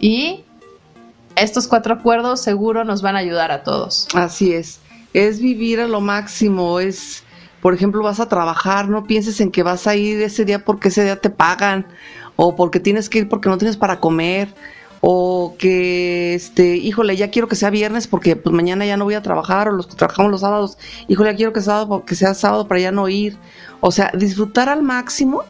[0.00, 0.42] y
[1.36, 4.08] estos cuatro acuerdos seguro nos van a ayudar a todos.
[4.12, 4.80] Así es.
[5.12, 7.24] Es vivir a lo máximo, es,
[7.60, 10.88] por ejemplo, vas a trabajar, no pienses en que vas a ir ese día porque
[10.88, 11.86] ese día te pagan,
[12.36, 14.54] o porque tienes que ir porque no tienes para comer,
[15.00, 19.14] o que, este, híjole, ya quiero que sea viernes porque pues mañana ya no voy
[19.14, 22.34] a trabajar, o los que trabajamos los sábados, híjole, ya quiero que, sábado, que sea
[22.34, 23.36] sábado para ya no ir.
[23.80, 25.42] O sea, disfrutar al máximo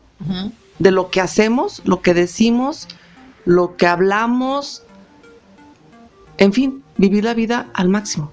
[0.79, 2.87] de lo que hacemos, lo que decimos,
[3.45, 4.85] lo que hablamos,
[6.39, 8.31] en fin, vivir la vida al máximo.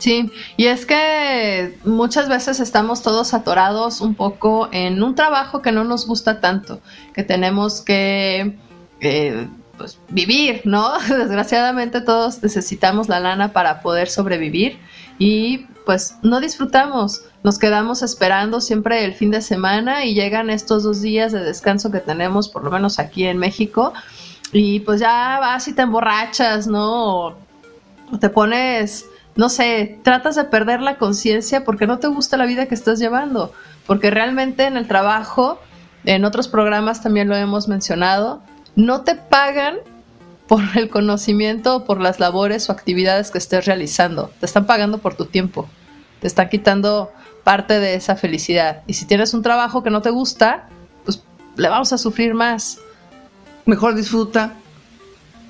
[0.00, 5.72] Sí, y es que muchas veces estamos todos atorados un poco en un trabajo que
[5.72, 6.80] no nos gusta tanto,
[7.14, 8.56] que tenemos que
[9.02, 9.46] eh,
[9.76, 10.98] pues, vivir, ¿no?
[11.08, 14.78] Desgraciadamente todos necesitamos la lana para poder sobrevivir
[15.18, 20.82] y pues no disfrutamos, nos quedamos esperando siempre el fin de semana y llegan estos
[20.82, 23.92] dos días de descanso que tenemos, por lo menos aquí en México,
[24.52, 27.26] y pues ya vas y te emborrachas, ¿no?
[27.26, 27.36] O-
[28.18, 29.04] te pones
[29.40, 32.98] no sé, tratas de perder la conciencia porque no te gusta la vida que estás
[32.98, 33.54] llevando,
[33.86, 35.58] porque realmente en el trabajo,
[36.04, 38.42] en otros programas también lo hemos mencionado,
[38.76, 39.78] no te pagan
[40.46, 45.14] por el conocimiento por las labores o actividades que estés realizando, te están pagando por
[45.14, 45.66] tu tiempo,
[46.20, 47.10] te están quitando
[47.42, 48.82] parte de esa felicidad.
[48.86, 50.68] Y si tienes un trabajo que no te gusta,
[51.06, 51.22] pues
[51.56, 52.78] le vamos a sufrir más.
[53.64, 54.52] Mejor disfruta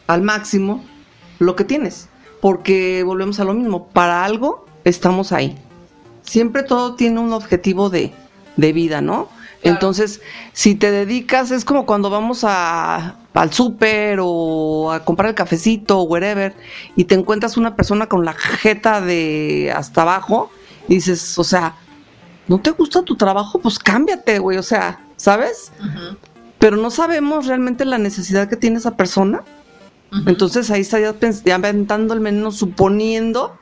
[0.06, 0.84] al máximo
[1.40, 2.08] lo que tienes,
[2.40, 5.58] porque volvemos a lo mismo, para algo estamos ahí.
[6.22, 8.12] Siempre todo tiene un objetivo de,
[8.56, 9.28] de vida, ¿no?
[9.62, 10.22] Entonces,
[10.52, 15.98] si te dedicas, es como cuando vamos a, al súper o a comprar el cafecito
[15.98, 16.54] o wherever
[16.96, 20.50] y te encuentras una persona con la jeta de hasta abajo
[20.88, 21.76] y dices, o sea,
[22.48, 23.58] ¿no te gusta tu trabajo?
[23.58, 25.72] Pues cámbiate, güey, o sea, ¿sabes?
[26.58, 29.42] Pero no sabemos realmente la necesidad que tiene esa persona.
[30.26, 31.14] Entonces ahí está ya,
[31.54, 33.56] aventando el veneno suponiendo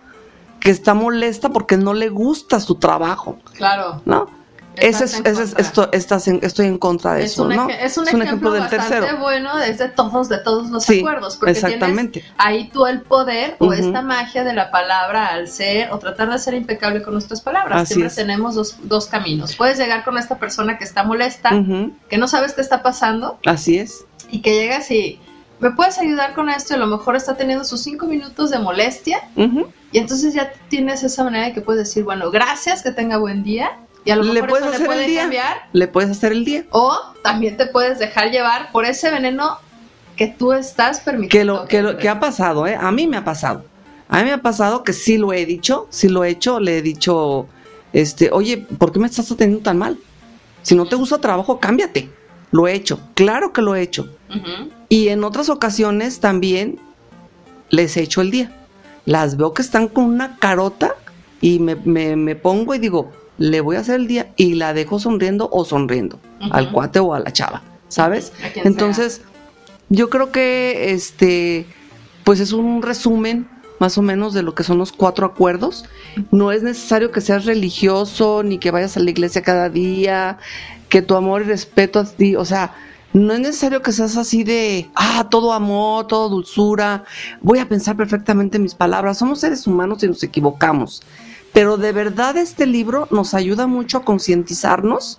[0.61, 4.03] que está molesta porque no le gusta su trabajo, Claro.
[4.07, 4.37] ¿no?
[4.81, 7.69] Ese es, ese es- esto, estás en- estoy en contra de Es eso, un, ¿no?
[7.69, 11.51] eje- es un ejemplo, bastante bueno es de todos, de todos los Sí, acuerdos, porque
[11.51, 12.21] exactamente.
[12.21, 16.31] tienes ahí tú el poder o esta magia de la palabra al ser o tratar
[16.31, 17.83] de ser impecable con nuestras palabras.
[17.83, 18.15] Así Siempre es.
[18.15, 19.57] tenemos dos, dos caminos.
[19.57, 21.51] Puedes llegar con esta persona que está molesta,
[22.09, 24.05] que no sabes qué está pasando Así es.
[24.31, 25.21] y que llegas y
[25.61, 28.59] me puedes ayudar con esto y a lo mejor está teniendo sus cinco minutos de
[28.59, 33.17] molestia y entonces ya tienes esa manera de que puedes decir, bueno, gracias, que tenga
[33.19, 33.73] buen día
[34.05, 35.21] y a lo Le mejor puedes eso le hacer puede el día.
[35.23, 36.65] cambiar Le puedes hacer el día.
[36.71, 39.59] o también te puedes dejar llevar por ese veneno
[40.17, 41.55] que tú estás Que permitiendo.
[41.63, 42.77] lo, que lo que ha pasado, ¿eh?
[42.81, 43.65] A mí me ha pasado.
[44.09, 46.79] A mí me ha pasado que sí lo he dicho, sí lo he hecho, le
[46.79, 47.47] he dicho,
[47.93, 49.99] este, oye, ¿por qué me estás atendiendo tan mal?
[50.63, 52.09] Si no te gusta trabajo, cámbiate.
[52.51, 54.09] Lo he hecho, claro que lo he hecho.
[54.89, 56.79] Y en otras ocasiones también
[57.71, 58.53] les he hecho el día.
[59.05, 60.95] Las veo que están con una carota
[61.41, 64.75] y me, me- me pongo y digo, le voy a hacer el día y la
[64.75, 66.19] dejo sonriendo o sonriendo
[66.53, 68.33] al cuate o a la chava, ¿sabes?
[68.67, 69.23] Entonces,
[69.89, 71.67] yo creo que este,
[72.25, 73.49] pues es un resumen
[73.81, 75.85] más o menos de lo que son los cuatro acuerdos.
[76.33, 80.39] No es necesario que seas religioso ni que vayas a la iglesia cada día,
[80.89, 82.75] que tu amor y respeto a ti, o sea,
[83.13, 87.05] no es necesario que seas así de, ah, todo amor, todo dulzura,
[87.41, 89.19] voy a pensar perfectamente mis palabras.
[89.19, 91.03] Somos seres humanos y nos equivocamos.
[91.53, 95.19] Pero de verdad este libro nos ayuda mucho a concientizarnos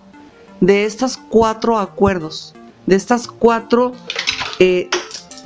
[0.62, 2.54] de estos cuatro acuerdos,
[2.86, 3.94] de estas cuatro
[4.60, 4.90] eh,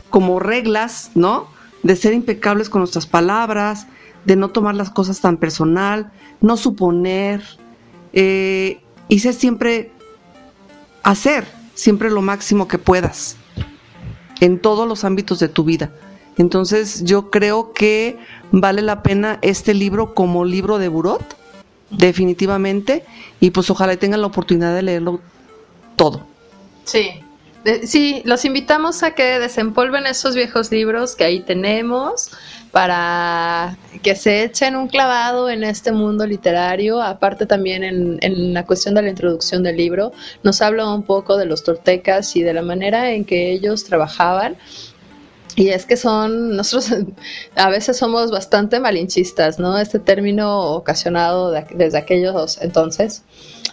[0.10, 1.48] como reglas, ¿no?
[1.84, 3.88] De ser impecables con nuestras palabras,
[4.26, 7.42] de no tomar las cosas tan personal, no suponer,
[8.12, 9.92] eh, y ser siempre,
[11.04, 13.38] hacer siempre lo máximo que puedas
[14.40, 15.92] en todos los ámbitos de tu vida.
[16.38, 18.18] Entonces yo creo que
[18.52, 21.38] vale la pena este libro como libro de Burot,
[21.92, 23.06] definitivamente,
[23.40, 25.20] y pues ojalá tengan la oportunidad de leerlo
[25.96, 26.26] todo.
[26.86, 27.12] Sí,
[27.86, 32.32] sí, los invitamos a que desempolven esos viejos libros que ahí tenemos
[32.74, 37.04] para que se echen un clavado en este mundo literario.
[37.04, 40.12] Aparte también en, en, la cuestión de la introducción del libro,
[40.42, 44.58] nos habla un poco de los tortecas y de la manera en que ellos trabajaban
[45.56, 47.00] y es que son, nosotros
[47.56, 49.78] a veces somos bastante malinchistas, ¿no?
[49.78, 53.24] Este término ocasionado desde aquellos entonces.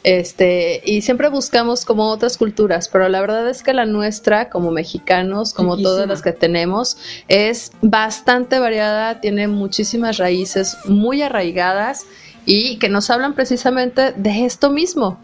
[0.02, 4.70] Este, y siempre buscamos como otras culturas, pero la verdad es que la nuestra, como
[4.70, 6.96] mexicanos, como todas las que tenemos,
[7.28, 12.06] es bastante variada, tiene muchísimas raíces muy arraigadas
[12.46, 15.18] y que nos hablan precisamente de esto mismo,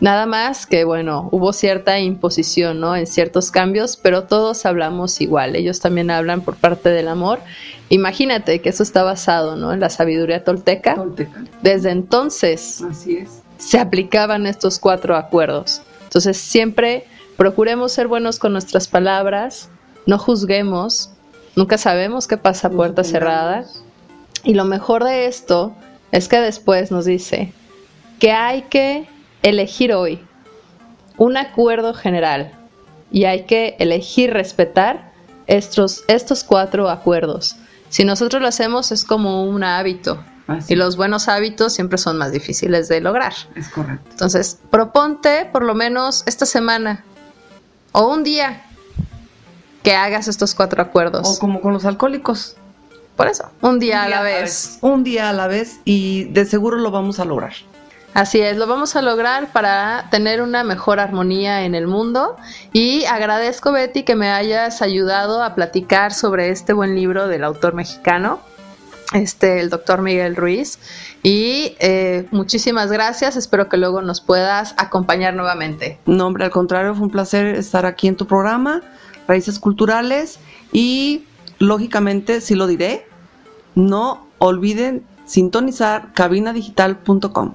[0.00, 2.96] Nada más que, bueno, hubo cierta imposición, ¿no?
[2.96, 5.56] En ciertos cambios, pero todos hablamos igual.
[5.56, 7.40] Ellos también hablan por parte del amor.
[7.90, 9.74] Imagínate que eso está basado, ¿no?
[9.74, 10.94] En la sabiduría tolteca.
[10.94, 11.44] Tolteca.
[11.62, 12.82] Desde entonces.
[12.82, 13.42] Así es.
[13.58, 15.82] Se aplicaban estos cuatro acuerdos.
[16.04, 17.04] Entonces, siempre
[17.36, 19.68] procuremos ser buenos con nuestras palabras,
[20.06, 21.10] no juzguemos,
[21.56, 23.64] nunca sabemos qué pasa a puerta cerrada.
[24.44, 25.74] Y lo mejor de esto
[26.10, 27.52] es que después nos dice
[28.18, 29.06] que hay que
[29.42, 30.20] elegir hoy
[31.16, 32.52] un acuerdo general
[33.10, 35.12] y hay que elegir respetar
[35.46, 37.56] estos, estos cuatro acuerdos.
[37.88, 40.22] Si nosotros lo hacemos es como un hábito
[40.68, 43.32] y los buenos hábitos siempre son más difíciles de lograr.
[43.54, 44.06] Es correcto.
[44.10, 47.04] Entonces, proponte por lo menos esta semana
[47.92, 48.62] o un día
[49.82, 51.36] que hagas estos cuatro acuerdos.
[51.36, 52.56] O como con los alcohólicos.
[53.16, 54.78] Por eso, un día, a la vez.
[54.80, 57.52] Un día a la vez y de seguro lo vamos a lograr.
[58.12, 62.36] Así es, lo vamos a lograr para tener una mejor armonía en el mundo
[62.72, 67.74] y agradezco Betty que me hayas ayudado a platicar sobre este buen libro del autor
[67.74, 68.40] mexicano,
[69.14, 70.80] este, el doctor Miguel Ruiz.
[71.22, 76.00] Y eh, muchísimas gracias, espero que luego nos puedas acompañar nuevamente.
[76.06, 78.82] No, hombre, al contrario, fue un placer estar aquí en tu programa,
[79.28, 80.40] Raíces Culturales,
[80.72, 81.26] y
[81.60, 83.06] lógicamente, sí lo diré,
[83.76, 87.54] no olviden sintonizar cabinadigital.com.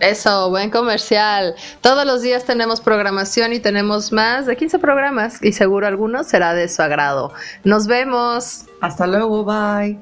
[0.00, 1.54] Eso, buen comercial.
[1.80, 6.54] Todos los días tenemos programación y tenemos más de 15 programas y seguro alguno será
[6.54, 7.32] de su agrado.
[7.64, 8.66] Nos vemos.
[8.80, 9.98] Hasta luego, bye.